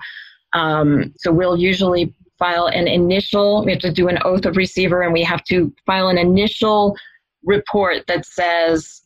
Um, 0.52 1.12
so 1.16 1.32
we'll 1.32 1.56
usually 1.56 2.14
file 2.38 2.66
an 2.66 2.86
initial, 2.86 3.64
we 3.64 3.72
have 3.72 3.80
to 3.80 3.92
do 3.92 4.08
an 4.08 4.18
oath 4.24 4.44
of 4.44 4.56
receiver, 4.56 5.02
and 5.02 5.12
we 5.12 5.22
have 5.22 5.42
to 5.44 5.72
file 5.84 6.08
an 6.08 6.18
initial 6.18 6.96
report 7.44 8.06
that 8.06 8.26
says, 8.26 9.02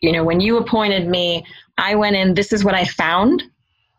you 0.00 0.12
know, 0.12 0.24
when 0.24 0.40
you 0.40 0.56
appointed 0.56 1.08
me, 1.08 1.44
I 1.78 1.94
went 1.94 2.16
in, 2.16 2.34
this 2.34 2.52
is 2.52 2.64
what 2.64 2.74
I 2.74 2.84
found, 2.84 3.42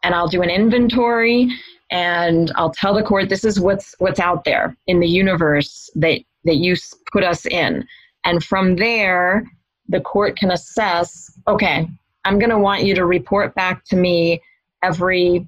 and 0.03 0.15
I'll 0.15 0.27
do 0.27 0.41
an 0.41 0.49
inventory 0.49 1.49
and 1.93 2.51
I'll 2.55 2.71
tell 2.71 2.95
the 2.95 3.03
court 3.03 3.29
this 3.29 3.45
is 3.45 3.59
what's 3.59 3.95
what's 3.99 4.19
out 4.19 4.43
there 4.43 4.75
in 4.87 4.99
the 4.99 5.07
universe 5.07 5.89
that 5.95 6.19
that 6.43 6.57
you 6.57 6.75
put 7.13 7.23
us 7.23 7.45
in, 7.45 7.87
and 8.25 8.43
from 8.43 8.75
there 8.75 9.45
the 9.87 10.01
court 10.01 10.35
can 10.35 10.51
assess. 10.51 11.31
Okay, 11.47 11.87
I'm 12.25 12.39
going 12.39 12.49
to 12.49 12.57
want 12.57 12.83
you 12.83 12.95
to 12.95 13.05
report 13.05 13.53
back 13.53 13.85
to 13.85 13.95
me 13.95 14.41
every 14.81 15.47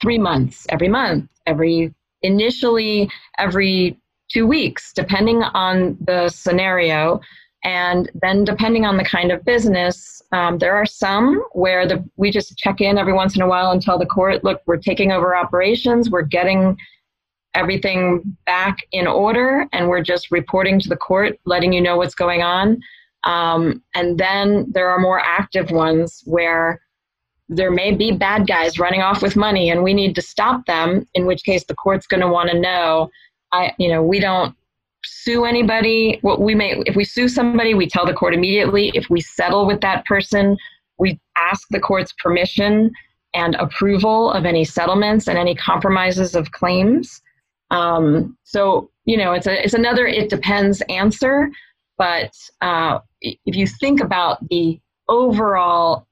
three 0.00 0.18
months, 0.18 0.66
every 0.68 0.88
month, 0.88 1.28
every 1.46 1.92
initially 2.22 3.10
every 3.38 3.98
two 4.30 4.46
weeks, 4.46 4.92
depending 4.92 5.42
on 5.42 5.98
the 6.00 6.28
scenario. 6.28 7.20
And 7.64 8.10
then, 8.14 8.44
depending 8.44 8.84
on 8.86 8.96
the 8.96 9.04
kind 9.04 9.30
of 9.30 9.44
business, 9.44 10.20
um, 10.32 10.58
there 10.58 10.74
are 10.74 10.86
some 10.86 11.44
where 11.52 11.86
the, 11.86 12.04
we 12.16 12.30
just 12.30 12.56
check 12.58 12.80
in 12.80 12.98
every 12.98 13.12
once 13.12 13.36
in 13.36 13.42
a 13.42 13.46
while 13.46 13.70
and 13.70 13.80
tell 13.80 13.98
the 13.98 14.06
court, 14.06 14.42
look, 14.42 14.62
we're 14.66 14.78
taking 14.78 15.12
over 15.12 15.36
operations, 15.36 16.10
we're 16.10 16.22
getting 16.22 16.76
everything 17.54 18.36
back 18.46 18.78
in 18.92 19.06
order, 19.06 19.66
and 19.72 19.88
we're 19.88 20.02
just 20.02 20.30
reporting 20.30 20.80
to 20.80 20.88
the 20.88 20.96
court, 20.96 21.38
letting 21.44 21.72
you 21.72 21.80
know 21.80 21.96
what's 21.96 22.14
going 22.14 22.42
on. 22.42 22.80
Um, 23.24 23.82
and 23.94 24.18
then 24.18 24.66
there 24.72 24.88
are 24.88 24.98
more 24.98 25.20
active 25.20 25.70
ones 25.70 26.22
where 26.24 26.80
there 27.48 27.70
may 27.70 27.92
be 27.92 28.10
bad 28.10 28.46
guys 28.46 28.78
running 28.78 29.02
off 29.02 29.22
with 29.22 29.36
money, 29.36 29.70
and 29.70 29.84
we 29.84 29.94
need 29.94 30.14
to 30.14 30.22
stop 30.22 30.64
them. 30.66 31.06
In 31.14 31.26
which 31.26 31.44
case, 31.44 31.64
the 31.64 31.74
court's 31.74 32.06
going 32.06 32.22
to 32.22 32.28
want 32.28 32.50
to 32.50 32.58
know. 32.58 33.10
I, 33.52 33.72
you 33.78 33.88
know, 33.88 34.02
we 34.02 34.18
don't 34.18 34.56
sue 35.22 35.44
anybody, 35.44 36.18
what 36.22 36.40
we 36.40 36.54
may 36.54 36.82
if 36.86 36.96
we 36.96 37.04
sue 37.04 37.28
somebody, 37.28 37.74
we 37.74 37.86
tell 37.86 38.06
the 38.06 38.12
court 38.12 38.34
immediately. 38.34 38.90
If 38.94 39.08
we 39.10 39.20
settle 39.20 39.66
with 39.66 39.80
that 39.80 40.04
person, 40.04 40.56
we 40.98 41.20
ask 41.36 41.66
the 41.70 41.80
court's 41.80 42.12
permission 42.22 42.92
and 43.34 43.54
approval 43.56 44.30
of 44.32 44.44
any 44.44 44.64
settlements 44.64 45.28
and 45.28 45.38
any 45.38 45.54
compromises 45.54 46.34
of 46.34 46.52
claims. 46.52 47.22
Um, 47.70 48.36
so 48.44 48.90
you 49.04 49.16
know, 49.16 49.32
it's 49.32 49.46
a 49.46 49.64
it's 49.64 49.74
another 49.74 50.06
it 50.06 50.30
depends 50.30 50.82
answer. 50.88 51.50
But 51.98 52.32
uh, 52.60 52.98
if 53.20 53.56
you 53.56 53.66
think 53.66 54.00
about 54.00 54.46
the 54.48 54.80
overall 55.08 56.06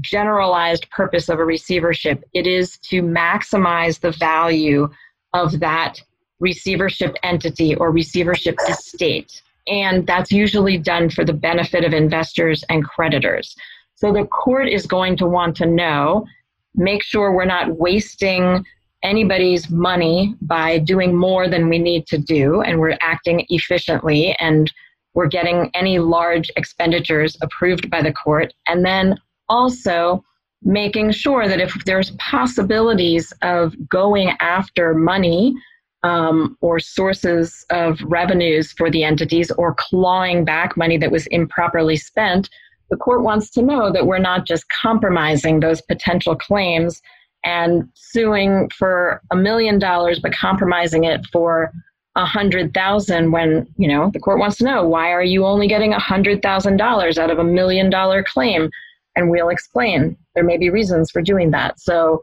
generalized 0.00 0.90
purpose 0.90 1.28
of 1.28 1.38
a 1.38 1.44
receivership, 1.44 2.24
it 2.34 2.46
is 2.46 2.78
to 2.78 3.02
maximize 3.02 4.00
the 4.00 4.12
value 4.12 4.88
of 5.32 5.60
that 5.60 6.00
receivership 6.40 7.14
entity 7.22 7.74
or 7.74 7.90
receivership 7.90 8.56
estate. 8.68 9.42
And 9.66 10.06
that's 10.06 10.30
usually 10.30 10.78
done 10.78 11.10
for 11.10 11.24
the 11.24 11.32
benefit 11.32 11.84
of 11.84 11.92
investors 11.92 12.64
and 12.68 12.84
creditors. 12.84 13.56
So 13.94 14.12
the 14.12 14.24
court 14.26 14.68
is 14.68 14.86
going 14.86 15.16
to 15.18 15.26
want 15.26 15.56
to 15.56 15.66
know, 15.66 16.26
make 16.74 17.02
sure 17.02 17.32
we're 17.32 17.46
not 17.46 17.76
wasting 17.78 18.64
anybody's 19.02 19.70
money 19.70 20.34
by 20.42 20.78
doing 20.78 21.14
more 21.14 21.48
than 21.48 21.68
we 21.68 21.78
need 21.78 22.06
to 22.08 22.18
do 22.18 22.62
and 22.62 22.78
we're 22.78 22.98
acting 23.00 23.44
efficiently 23.48 24.36
and 24.38 24.72
we're 25.14 25.26
getting 25.26 25.70
any 25.74 25.98
large 25.98 26.50
expenditures 26.56 27.36
approved 27.40 27.90
by 27.90 28.02
the 28.02 28.12
court. 28.12 28.52
And 28.66 28.84
then 28.84 29.16
also, 29.48 30.24
making 30.62 31.12
sure 31.12 31.48
that 31.48 31.60
if 31.60 31.72
there's 31.84 32.10
possibilities 32.12 33.32
of 33.42 33.74
going 33.88 34.30
after 34.40 34.94
money 34.94 35.54
um, 36.02 36.56
or 36.60 36.78
sources 36.78 37.64
of 37.70 38.00
revenues 38.04 38.72
for 38.72 38.90
the 38.90 39.04
entities 39.04 39.50
or 39.52 39.74
clawing 39.74 40.44
back 40.44 40.76
money 40.76 40.96
that 40.98 41.10
was 41.10 41.26
improperly 41.28 41.96
spent, 41.96 42.48
the 42.90 42.96
court 42.96 43.22
wants 43.22 43.50
to 43.50 43.62
know 43.62 43.90
that 43.92 44.06
we're 44.06 44.18
not 44.18 44.46
just 44.46 44.68
compromising 44.68 45.60
those 45.60 45.80
potential 45.80 46.36
claims 46.36 47.02
and 47.44 47.88
suing 47.94 48.68
for 48.70 49.20
a 49.30 49.36
million 49.36 49.78
dollars 49.78 50.18
but 50.18 50.32
compromising 50.32 51.04
it 51.04 51.24
for 51.32 51.72
a 52.16 52.24
hundred 52.24 52.72
thousand 52.72 53.30
when 53.30 53.66
you 53.76 53.86
know 53.86 54.10
the 54.12 54.18
court 54.18 54.38
wants 54.38 54.56
to 54.56 54.64
know 54.64 54.86
why 54.86 55.12
are 55.12 55.22
you 55.22 55.44
only 55.44 55.68
getting 55.68 55.92
a 55.92 55.98
hundred 55.98 56.42
thousand 56.42 56.78
dollars 56.78 57.18
out 57.18 57.30
of 57.30 57.38
a 57.38 57.44
million 57.44 57.90
dollar 57.90 58.24
claim? 58.24 58.70
And 59.14 59.30
we'll 59.30 59.48
explain. 59.48 60.16
There 60.34 60.44
may 60.44 60.58
be 60.58 60.68
reasons 60.68 61.10
for 61.10 61.22
doing 61.22 61.50
that. 61.52 61.80
So 61.80 62.22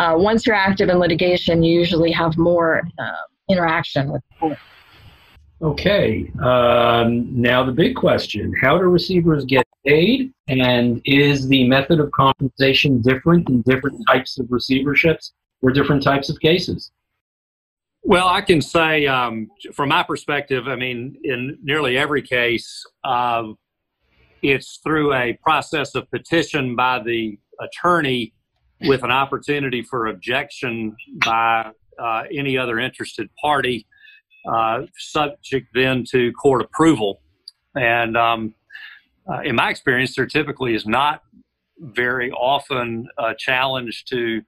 uh, 0.00 0.14
once 0.16 0.46
you're 0.46 0.56
active 0.56 0.88
in 0.88 0.98
litigation 0.98 1.62
you 1.62 1.78
usually 1.78 2.10
have 2.10 2.36
more 2.36 2.82
uh, 2.98 3.24
interaction 3.48 4.10
with 4.10 4.22
the 4.30 4.36
court 4.38 4.58
Okay, 5.62 6.32
um, 6.42 7.28
now 7.38 7.62
the 7.62 7.72
big 7.72 7.94
question 7.94 8.50
how 8.62 8.78
do 8.78 8.84
receivers 8.84 9.44
get 9.44 9.66
paid? 9.86 10.32
And 10.48 11.00
is 11.04 11.48
the 11.48 11.68
method 11.68 12.00
of 12.00 12.10
compensation 12.12 13.00
different 13.02 13.48
in 13.48 13.62
different 13.62 14.00
types 14.06 14.38
of 14.38 14.46
receiverships 14.46 15.32
or 15.62 15.70
different 15.70 16.02
types 16.02 16.30
of 16.30 16.40
cases? 16.40 16.90
Well, 18.02 18.28
I 18.28 18.40
can 18.40 18.62
say 18.62 19.06
um, 19.06 19.50
from 19.74 19.90
my 19.90 20.02
perspective, 20.02 20.66
I 20.66 20.76
mean, 20.76 21.16
in 21.24 21.58
nearly 21.62 21.98
every 21.98 22.22
case, 22.22 22.82
uh, 23.04 23.44
it's 24.42 24.80
through 24.82 25.12
a 25.12 25.38
process 25.42 25.94
of 25.94 26.10
petition 26.10 26.74
by 26.74 27.02
the 27.02 27.38
attorney 27.60 28.32
with 28.82 29.02
an 29.02 29.10
opportunity 29.10 29.82
for 29.82 30.06
objection 30.06 30.96
by 31.24 31.70
uh, 31.98 32.22
any 32.32 32.56
other 32.56 32.78
interested 32.78 33.28
party 33.40 33.86
uh, 34.50 34.82
subject 34.96 35.68
then 35.74 36.04
to 36.10 36.32
court 36.32 36.62
approval. 36.62 37.20
And 37.74 38.16
um, 38.16 38.54
uh, 39.30 39.40
in 39.40 39.54
my 39.54 39.70
experience, 39.70 40.16
there 40.16 40.26
typically 40.26 40.74
is 40.74 40.86
not 40.86 41.22
very 41.78 42.30
often 42.30 43.06
a 43.18 43.34
challenge 43.38 44.04
to 44.06 44.42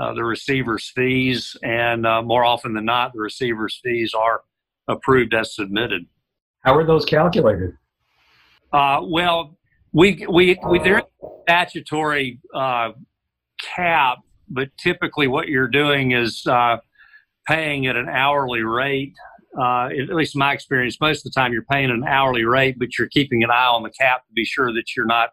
uh, 0.00 0.12
the 0.14 0.24
receiver's 0.24 0.90
fees, 0.94 1.56
and 1.62 2.06
uh, 2.06 2.22
more 2.22 2.44
often 2.44 2.74
than 2.74 2.84
not, 2.84 3.12
the 3.14 3.20
receiver's 3.20 3.80
fees 3.82 4.12
are 4.14 4.42
approved 4.88 5.32
as 5.32 5.54
submitted. 5.54 6.04
How 6.60 6.76
are 6.76 6.84
those 6.84 7.04
calculated? 7.04 7.72
Uh, 8.72 9.00
well, 9.04 9.56
we 9.92 10.26
we 10.28 10.58
we 10.68 10.78
there 10.80 11.02
statutory 11.44 12.40
uh, 12.54 12.90
cap, 13.60 14.18
but 14.48 14.68
typically 14.78 15.26
what 15.26 15.48
you're 15.48 15.68
doing 15.68 16.12
is 16.12 16.46
paying 17.48 17.86
at 17.86 17.96
an 17.96 18.08
hourly 18.08 18.62
rate. 18.62 19.14
Uh, 19.58 19.88
at 19.88 20.14
least 20.14 20.34
in 20.34 20.40
my 20.40 20.52
experience, 20.52 21.00
most 21.00 21.24
of 21.24 21.32
the 21.32 21.40
time 21.40 21.50
you're 21.50 21.64
paying 21.70 21.90
an 21.90 22.04
hourly 22.06 22.44
rate, 22.44 22.78
but 22.78 22.98
you're 22.98 23.08
keeping 23.08 23.42
an 23.42 23.50
eye 23.50 23.66
on 23.66 23.82
the 23.82 23.90
cap 23.90 24.18
to 24.26 24.32
be 24.34 24.44
sure 24.44 24.70
that 24.70 24.84
you're 24.94 25.06
not 25.06 25.30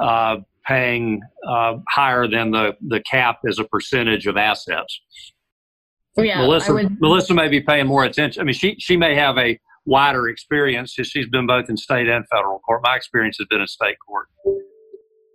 uh, 0.00 0.38
paying 0.66 1.20
uh, 1.46 1.76
higher 1.88 2.26
than 2.26 2.50
the, 2.50 2.74
the 2.88 3.00
cap 3.00 3.40
as 3.46 3.58
a 3.58 3.64
percentage 3.64 4.26
of 4.26 4.38
assets. 4.38 5.02
Yeah, 6.16 6.38
Melissa, 6.38 6.72
would... 6.72 6.98
Melissa 6.98 7.34
may 7.34 7.48
be 7.48 7.60
paying 7.60 7.86
more 7.86 8.04
attention. 8.04 8.40
I 8.40 8.44
mean, 8.44 8.54
she, 8.54 8.76
she 8.78 8.96
may 8.96 9.14
have 9.16 9.36
a 9.36 9.58
wider 9.84 10.28
experience. 10.28 10.94
Because 10.94 11.10
she's 11.10 11.28
been 11.28 11.46
both 11.46 11.68
in 11.68 11.76
state 11.76 12.08
and 12.08 12.24
federal 12.28 12.58
court. 12.60 12.80
My 12.82 12.96
experience 12.96 13.36
has 13.38 13.46
been 13.48 13.60
in 13.60 13.66
state 13.66 13.96
court. 14.06 14.28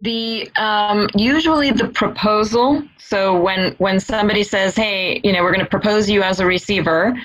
The 0.01 0.49
um, 0.57 1.09
usually 1.15 1.71
the 1.71 1.87
proposal. 1.87 2.83
So 2.99 3.39
when 3.39 3.73
when 3.79 3.99
somebody 3.99 4.43
says, 4.43 4.75
"Hey, 4.75 5.19
you 5.23 5.33
know, 5.33 5.41
we're 5.43 5.53
going 5.53 5.65
to 5.65 5.69
propose 5.69 6.09
you 6.09 6.21
as 6.21 6.39
a 6.39 6.45
receiver," 6.45 7.17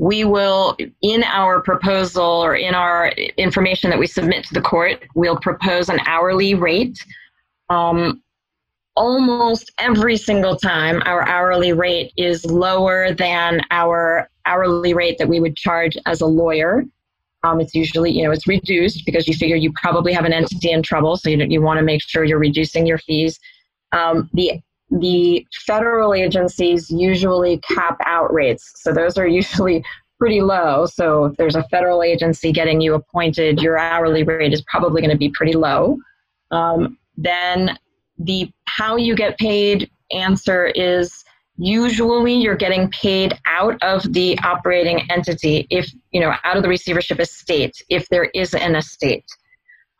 we 0.00 0.24
will, 0.24 0.76
in 1.02 1.22
our 1.24 1.60
proposal 1.60 2.24
or 2.24 2.56
in 2.56 2.74
our 2.74 3.08
information 3.36 3.90
that 3.90 3.98
we 3.98 4.06
submit 4.06 4.44
to 4.46 4.54
the 4.54 4.60
court, 4.62 5.04
we'll 5.14 5.36
propose 5.36 5.90
an 5.90 6.00
hourly 6.06 6.54
rate. 6.54 7.04
Um, 7.68 8.22
almost 8.96 9.70
every 9.78 10.16
single 10.16 10.56
time, 10.56 11.02
our 11.04 11.28
hourly 11.28 11.74
rate 11.74 12.12
is 12.16 12.46
lower 12.46 13.12
than 13.12 13.60
our 13.70 14.30
hourly 14.46 14.94
rate 14.94 15.18
that 15.18 15.28
we 15.28 15.38
would 15.38 15.54
charge 15.54 15.98
as 16.06 16.22
a 16.22 16.26
lawyer. 16.26 16.84
Um, 17.42 17.60
it's 17.60 17.74
usually, 17.74 18.10
you 18.10 18.24
know, 18.24 18.30
it's 18.30 18.46
reduced 18.46 19.06
because 19.06 19.26
you 19.26 19.34
figure 19.34 19.56
you 19.56 19.72
probably 19.72 20.12
have 20.12 20.24
an 20.24 20.32
entity 20.32 20.70
in 20.70 20.82
trouble, 20.82 21.16
so 21.16 21.30
you, 21.30 21.44
you 21.48 21.62
want 21.62 21.78
to 21.78 21.84
make 21.84 22.02
sure 22.02 22.24
you're 22.24 22.38
reducing 22.38 22.86
your 22.86 22.98
fees. 22.98 23.38
Um, 23.92 24.28
the 24.34 24.60
the 24.90 25.46
federal 25.66 26.14
agencies 26.14 26.90
usually 26.90 27.58
cap 27.58 27.96
out 28.04 28.32
rates, 28.32 28.72
so 28.76 28.92
those 28.92 29.16
are 29.16 29.26
usually 29.26 29.84
pretty 30.18 30.42
low. 30.42 30.84
So 30.84 31.24
if 31.26 31.36
there's 31.38 31.56
a 31.56 31.62
federal 31.68 32.02
agency 32.02 32.52
getting 32.52 32.80
you 32.80 32.94
appointed, 32.94 33.60
your 33.60 33.78
hourly 33.78 34.22
rate 34.22 34.52
is 34.52 34.62
probably 34.62 35.00
going 35.00 35.10
to 35.10 35.16
be 35.16 35.30
pretty 35.30 35.54
low. 35.54 35.96
Um, 36.50 36.98
then 37.16 37.78
the 38.18 38.52
how 38.66 38.96
you 38.96 39.16
get 39.16 39.38
paid 39.38 39.90
answer 40.12 40.66
is 40.66 41.24
usually 41.60 42.32
you're 42.34 42.56
getting 42.56 42.90
paid 42.90 43.38
out 43.46 43.76
of 43.82 44.10
the 44.14 44.38
operating 44.38 45.02
entity 45.10 45.66
if 45.68 45.92
you 46.10 46.20
know 46.20 46.32
out 46.42 46.56
of 46.56 46.62
the 46.62 46.68
receivership 46.68 47.20
estate 47.20 47.76
if 47.90 48.08
there 48.08 48.30
is 48.34 48.54
an 48.54 48.74
estate. 48.74 49.26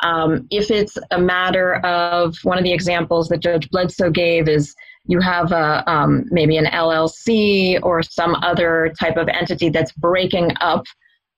Um, 0.03 0.47
if 0.51 0.71
it's 0.71 0.97
a 1.11 1.21
matter 1.21 1.75
of 1.85 2.35
one 2.45 2.57
of 2.57 2.65
the 2.65 2.73
examples 2.73 3.29
that 3.29 3.41
judge 3.41 3.69
bledsoe 3.69 4.11
gave 4.11 4.49
is 4.49 4.75
you 5.05 5.21
have 5.21 5.53
a 5.53 5.89
um, 5.91 6.25
maybe 6.31 6.57
an 6.57 6.65
llc 6.65 7.81
or 7.83 8.03
some 8.03 8.35
other 8.37 8.95
type 8.99 9.19
of 9.19 9.29
entity 9.29 9.69
that's 9.69 9.93
breaking 9.93 10.53
up 10.61 10.87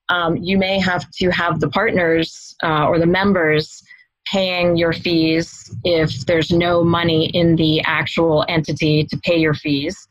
um, 0.09 0.37
you 0.37 0.57
may 0.59 0.79
have 0.79 1.11
to 1.11 1.31
have 1.31 1.59
the 1.59 1.69
partners 1.69 2.55
uh, 2.63 2.87
or 2.87 2.99
the 3.01 3.07
members 3.07 3.83
paying 4.27 4.77
your 4.77 4.93
fees 4.93 5.75
if 5.85 6.27
there's 6.27 6.53
no 6.53 6.85
money 6.85 7.27
in 7.35 7.57
the 7.57 7.81
actual 7.83 8.45
entity 8.49 9.05
to 9.05 9.17
pay 9.25 9.37
your 9.37 9.55
fees 9.55 10.09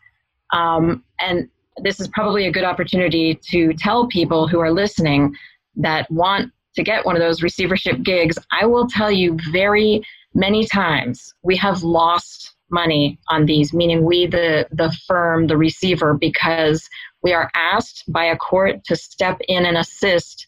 um, 0.51 1.03
and 1.19 1.49
this 1.83 1.99
is 1.99 2.07
probably 2.09 2.47
a 2.47 2.51
good 2.51 2.63
opportunity 2.63 3.39
to 3.49 3.73
tell 3.73 4.07
people 4.07 4.47
who 4.47 4.59
are 4.59 4.71
listening 4.71 5.35
that 5.75 6.09
want 6.11 6.51
to 6.75 6.83
get 6.83 7.05
one 7.05 7.15
of 7.15 7.21
those 7.21 7.41
receivership 7.41 8.01
gigs. 8.03 8.37
I 8.51 8.65
will 8.65 8.87
tell 8.87 9.11
you 9.11 9.37
very 9.51 10.03
many 10.33 10.65
times 10.65 11.33
we 11.43 11.55
have 11.57 11.83
lost 11.83 12.55
money 12.69 13.19
on 13.29 13.45
these, 13.45 13.73
meaning 13.73 14.03
we, 14.03 14.25
the, 14.27 14.67
the 14.71 14.95
firm, 15.05 15.47
the 15.47 15.57
receiver, 15.57 16.13
because 16.13 16.89
we 17.21 17.33
are 17.33 17.51
asked 17.53 18.03
by 18.07 18.25
a 18.25 18.37
court 18.37 18.83
to 18.85 18.95
step 18.95 19.39
in 19.47 19.65
and 19.65 19.77
assist 19.77 20.47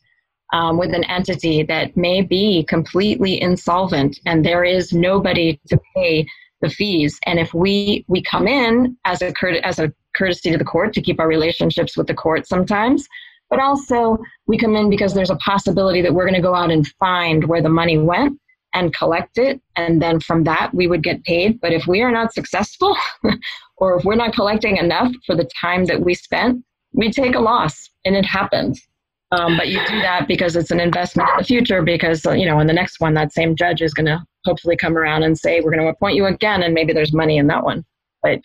um, 0.53 0.77
with 0.77 0.93
an 0.93 1.03
entity 1.05 1.63
that 1.63 1.97
may 1.97 2.21
be 2.21 2.63
completely 2.63 3.41
insolvent 3.41 4.19
and 4.25 4.45
there 4.45 4.63
is 4.63 4.93
nobody 4.93 5.59
to 5.67 5.79
pay 5.95 6.25
the 6.63 6.69
fees. 6.69 7.19
And 7.25 7.39
if 7.39 7.53
we 7.53 8.03
we 8.07 8.23
come 8.23 8.47
in 8.47 8.97
as 9.05 9.21
a 9.21 9.31
as 9.63 9.77
a 9.77 9.93
courtesy 10.15 10.51
to 10.51 10.57
the 10.57 10.63
court 10.63 10.93
to 10.93 11.01
keep 11.01 11.19
our 11.19 11.27
relationships 11.27 11.95
with 11.95 12.07
the 12.07 12.13
court 12.13 12.47
sometimes, 12.47 13.07
but 13.49 13.59
also 13.59 14.17
we 14.47 14.57
come 14.57 14.75
in 14.75 14.89
because 14.89 15.13
there's 15.13 15.29
a 15.29 15.35
possibility 15.35 16.01
that 16.01 16.13
we're 16.13 16.25
going 16.25 16.41
to 16.41 16.41
go 16.41 16.55
out 16.55 16.71
and 16.71 16.87
find 16.99 17.45
where 17.45 17.61
the 17.61 17.69
money 17.69 17.97
went 17.97 18.39
and 18.73 18.95
collect 18.95 19.37
it, 19.37 19.61
and 19.75 20.01
then 20.01 20.19
from 20.19 20.43
that 20.45 20.73
we 20.73 20.87
would 20.87 21.03
get 21.03 21.23
paid. 21.25 21.61
But 21.61 21.73
if 21.73 21.85
we 21.85 22.01
are 22.01 22.11
not 22.11 22.33
successful, 22.33 22.97
or 23.77 23.97
if 23.97 24.03
we're 24.03 24.15
not 24.15 24.33
collecting 24.33 24.77
enough 24.77 25.11
for 25.27 25.35
the 25.35 25.47
time 25.61 25.85
that 25.85 26.01
we 26.01 26.15
spent, 26.15 26.63
we 26.93 27.11
take 27.11 27.35
a 27.35 27.39
loss, 27.39 27.89
and 28.05 28.15
it 28.15 28.25
happens. 28.25 28.81
Um, 29.31 29.57
but 29.57 29.67
you 29.67 29.79
do 29.87 29.99
that 30.01 30.27
because 30.27 30.55
it's 30.55 30.69
an 30.71 30.79
investment 30.79 31.29
in 31.29 31.37
the 31.37 31.43
future. 31.43 31.81
Because 31.81 32.23
you 32.25 32.45
know, 32.45 32.59
in 32.59 32.67
the 32.67 32.73
next 32.73 32.99
one, 32.99 33.13
that 33.15 33.33
same 33.33 33.55
judge 33.55 33.81
is 33.81 33.93
going 33.93 34.05
to 34.05 34.23
hopefully 34.45 34.75
come 34.75 34.97
around 34.97 35.23
and 35.23 35.37
say, 35.37 35.61
"We're 35.61 35.71
going 35.71 35.83
to 35.83 35.89
appoint 35.89 36.15
you 36.15 36.25
again," 36.25 36.63
and 36.63 36.73
maybe 36.73 36.93
there's 36.93 37.13
money 37.13 37.37
in 37.37 37.47
that 37.47 37.63
one. 37.63 37.85
But 38.21 38.39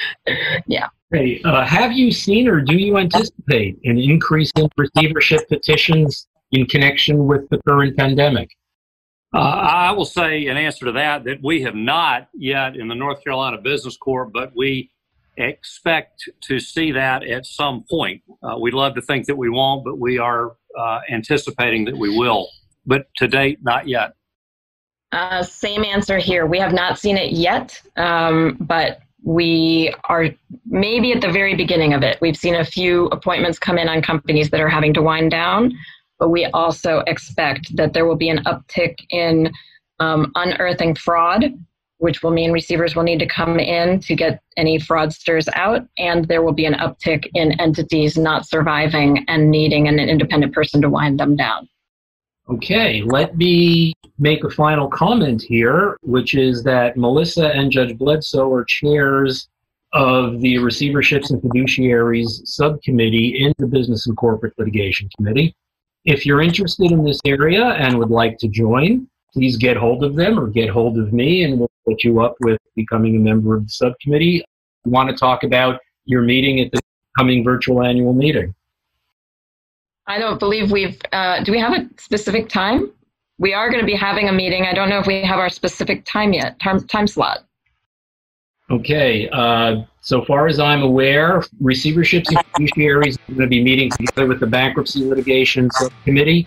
yeah. 0.66 0.88
Hey, 1.10 1.40
uh, 1.44 1.64
have 1.64 1.92
you 1.92 2.12
seen 2.12 2.48
or 2.48 2.60
do 2.60 2.76
you 2.76 2.98
anticipate 2.98 3.78
an 3.84 3.98
increase 3.98 4.50
in 4.56 4.68
receivership 4.76 5.48
petitions 5.48 6.26
in 6.52 6.66
connection 6.66 7.26
with 7.26 7.48
the 7.48 7.58
current 7.66 7.96
pandemic? 7.96 8.50
Uh, 9.34 9.38
I 9.38 9.92
will 9.92 10.04
say, 10.04 10.46
in 10.46 10.56
answer 10.56 10.86
to 10.86 10.92
that, 10.92 11.24
that 11.24 11.38
we 11.42 11.62
have 11.62 11.74
not 11.74 12.28
yet 12.34 12.76
in 12.76 12.88
the 12.88 12.94
North 12.94 13.22
Carolina 13.22 13.58
Business 13.58 13.96
Court, 13.96 14.32
but 14.32 14.52
we 14.56 14.90
expect 15.36 16.28
to 16.42 16.58
see 16.58 16.92
that 16.92 17.22
at 17.24 17.46
some 17.46 17.84
point. 17.90 18.22
Uh, 18.42 18.58
we'd 18.58 18.74
love 18.74 18.94
to 18.94 19.02
think 19.02 19.26
that 19.26 19.36
we 19.36 19.48
won't, 19.48 19.84
but 19.84 19.98
we 19.98 20.18
are 20.18 20.56
uh, 20.78 21.00
anticipating 21.10 21.84
that 21.84 21.96
we 21.96 22.18
will. 22.18 22.48
But 22.86 23.06
to 23.16 23.28
date, 23.28 23.58
not 23.62 23.86
yet. 23.86 24.12
Uh, 25.12 25.42
same 25.42 25.84
answer 25.84 26.18
here. 26.18 26.46
We 26.46 26.58
have 26.58 26.72
not 26.72 26.98
seen 26.98 27.16
it 27.16 27.32
yet, 27.32 27.80
um, 27.96 28.56
but 28.60 29.00
we 29.22 29.94
are 30.08 30.26
maybe 30.66 31.12
at 31.12 31.20
the 31.20 31.30
very 31.30 31.54
beginning 31.54 31.94
of 31.94 32.02
it. 32.02 32.18
We've 32.20 32.36
seen 32.36 32.54
a 32.54 32.64
few 32.64 33.06
appointments 33.06 33.58
come 33.58 33.78
in 33.78 33.88
on 33.88 34.02
companies 34.02 34.50
that 34.50 34.60
are 34.60 34.68
having 34.68 34.92
to 34.94 35.02
wind 35.02 35.30
down, 35.30 35.72
but 36.18 36.28
we 36.28 36.44
also 36.46 37.00
expect 37.06 37.74
that 37.76 37.94
there 37.94 38.06
will 38.06 38.16
be 38.16 38.28
an 38.28 38.44
uptick 38.44 38.96
in 39.10 39.50
um, 39.98 40.30
unearthing 40.34 40.94
fraud 40.94 41.52
which 41.98 42.22
will 42.22 42.30
mean 42.30 42.52
receivers 42.52 42.96
will 42.96 43.02
need 43.02 43.18
to 43.18 43.26
come 43.26 43.58
in 43.58 44.00
to 44.00 44.14
get 44.14 44.40
any 44.56 44.78
fraudsters 44.78 45.48
out, 45.54 45.86
and 45.98 46.26
there 46.26 46.42
will 46.42 46.52
be 46.52 46.64
an 46.64 46.74
uptick 46.74 47.28
in 47.34 47.60
entities 47.60 48.16
not 48.16 48.46
surviving 48.46 49.24
and 49.28 49.50
needing 49.50 49.88
an 49.88 49.98
independent 49.98 50.54
person 50.54 50.80
to 50.80 50.88
wind 50.88 51.18
them 51.18 51.36
down. 51.36 51.68
Okay, 52.50 53.02
let 53.02 53.36
me 53.36 53.92
make 54.18 54.42
a 54.42 54.48
final 54.48 54.88
comment 54.88 55.42
here, 55.42 55.98
which 56.00 56.34
is 56.34 56.62
that 56.64 56.96
Melissa 56.96 57.50
and 57.50 57.70
Judge 57.70 57.98
Bledsoe 57.98 58.50
are 58.50 58.64
chairs 58.64 59.48
of 59.92 60.40
the 60.40 60.54
Receiverships 60.54 61.30
and 61.30 61.42
Fiduciaries 61.42 62.46
Subcommittee 62.46 63.44
in 63.44 63.52
the 63.58 63.66
Business 63.66 64.06
and 64.06 64.16
Corporate 64.16 64.54
Litigation 64.56 65.10
Committee. 65.16 65.54
If 66.06 66.24
you're 66.24 66.40
interested 66.40 66.90
in 66.90 67.04
this 67.04 67.20
area 67.26 67.64
and 67.64 67.98
would 67.98 68.10
like 68.10 68.38
to 68.38 68.48
join, 68.48 69.06
please 69.34 69.58
get 69.58 69.76
hold 69.76 70.02
of 70.02 70.16
them 70.16 70.40
or 70.40 70.46
get 70.46 70.70
hold 70.70 70.98
of 70.98 71.12
me 71.12 71.44
and 71.44 71.58
we'll 71.58 71.70
put 71.86 72.02
you 72.02 72.20
up 72.20 72.34
with 72.40 72.58
becoming 72.74 73.16
a 73.16 73.20
member 73.20 73.56
of 73.56 73.64
the 73.64 73.70
subcommittee. 73.70 74.42
We 74.86 74.90
want 74.90 75.10
to 75.10 75.16
talk 75.16 75.42
about 75.42 75.80
your 76.06 76.22
meeting 76.22 76.60
at 76.60 76.72
the 76.72 76.80
coming 77.18 77.44
virtual 77.44 77.82
annual 77.82 78.14
meeting. 78.14 78.54
I 80.08 80.18
don't 80.18 80.40
believe 80.40 80.72
we've, 80.72 80.98
uh, 81.12 81.44
do 81.44 81.52
we 81.52 81.60
have 81.60 81.74
a 81.74 81.86
specific 81.98 82.48
time? 82.48 82.90
We 83.38 83.52
are 83.52 83.68
going 83.68 83.80
to 83.80 83.86
be 83.86 83.94
having 83.94 84.30
a 84.30 84.32
meeting. 84.32 84.64
I 84.64 84.72
don't 84.72 84.88
know 84.88 84.98
if 84.98 85.06
we 85.06 85.22
have 85.22 85.38
our 85.38 85.50
specific 85.50 86.04
time 86.06 86.32
yet, 86.32 86.58
time, 86.58 86.84
time 86.86 87.06
slot. 87.06 87.44
Okay, 88.70 89.28
uh, 89.30 89.82
so 90.00 90.24
far 90.24 90.46
as 90.46 90.58
I'm 90.58 90.82
aware, 90.82 91.40
receiverships 91.62 92.28
and 92.28 92.38
fiduciaries 92.52 93.16
are 93.16 93.34
going 93.34 93.40
to 93.40 93.46
be 93.46 93.62
meeting 93.62 93.90
together 93.90 94.26
with 94.26 94.40
the 94.40 94.46
bankruptcy 94.46 95.04
litigation 95.04 95.70
subcommittee 95.72 96.46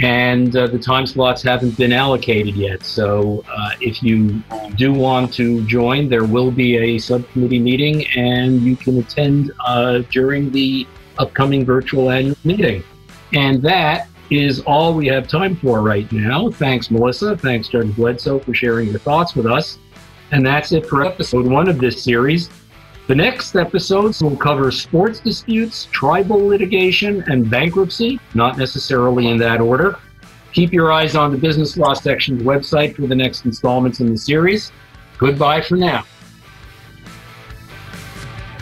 and 0.00 0.54
uh, 0.56 0.66
the 0.68 0.78
time 0.78 1.06
slots 1.06 1.42
haven't 1.42 1.76
been 1.76 1.92
allocated 1.92 2.54
yet. 2.54 2.84
So 2.84 3.44
uh, 3.48 3.70
if 3.80 4.02
you 4.02 4.42
do 4.76 4.92
want 4.92 5.34
to 5.34 5.64
join, 5.66 6.08
there 6.08 6.24
will 6.24 6.50
be 6.50 6.76
a 6.76 6.98
subcommittee 6.98 7.58
meeting, 7.58 8.06
and 8.16 8.60
you 8.62 8.76
can 8.76 8.98
attend 8.98 9.50
uh, 9.64 9.98
during 10.10 10.52
the 10.52 10.86
upcoming 11.18 11.64
virtual 11.64 12.10
annual 12.10 12.36
meeting. 12.44 12.82
And 13.32 13.62
that 13.62 14.08
is 14.30 14.60
all 14.60 14.94
we 14.94 15.06
have 15.06 15.26
time 15.26 15.56
for 15.56 15.80
right 15.80 16.10
now. 16.12 16.50
Thanks, 16.50 16.90
Melissa. 16.90 17.36
Thanks, 17.36 17.68
Judge 17.68 17.94
Bledsoe, 17.94 18.38
for 18.38 18.54
sharing 18.54 18.88
your 18.90 18.98
thoughts 18.98 19.34
with 19.34 19.46
us. 19.46 19.78
And 20.32 20.44
that's 20.44 20.72
it 20.72 20.86
for 20.86 21.04
episode 21.04 21.46
one 21.46 21.68
of 21.68 21.78
this 21.78 22.02
series. 22.02 22.50
The 23.06 23.14
next 23.14 23.56
episodes 23.56 24.22
will 24.22 24.36
cover 24.36 24.70
sports 24.70 25.20
disputes, 25.20 25.88
tribal 25.92 26.46
litigation, 26.46 27.24
and 27.28 27.48
bankruptcy, 27.48 28.20
not 28.34 28.58
necessarily 28.58 29.28
in 29.28 29.38
that 29.38 29.62
order. 29.62 29.98
Keep 30.52 30.74
your 30.74 30.92
eyes 30.92 31.16
on 31.16 31.32
the 31.32 31.38
Business 31.38 31.78
Law 31.78 31.94
Section's 31.94 32.42
website 32.42 32.96
for 32.96 33.06
the 33.06 33.14
next 33.14 33.46
installments 33.46 34.00
in 34.00 34.10
the 34.10 34.18
series. 34.18 34.72
Goodbye 35.16 35.62
for 35.62 35.76
now. 35.76 36.04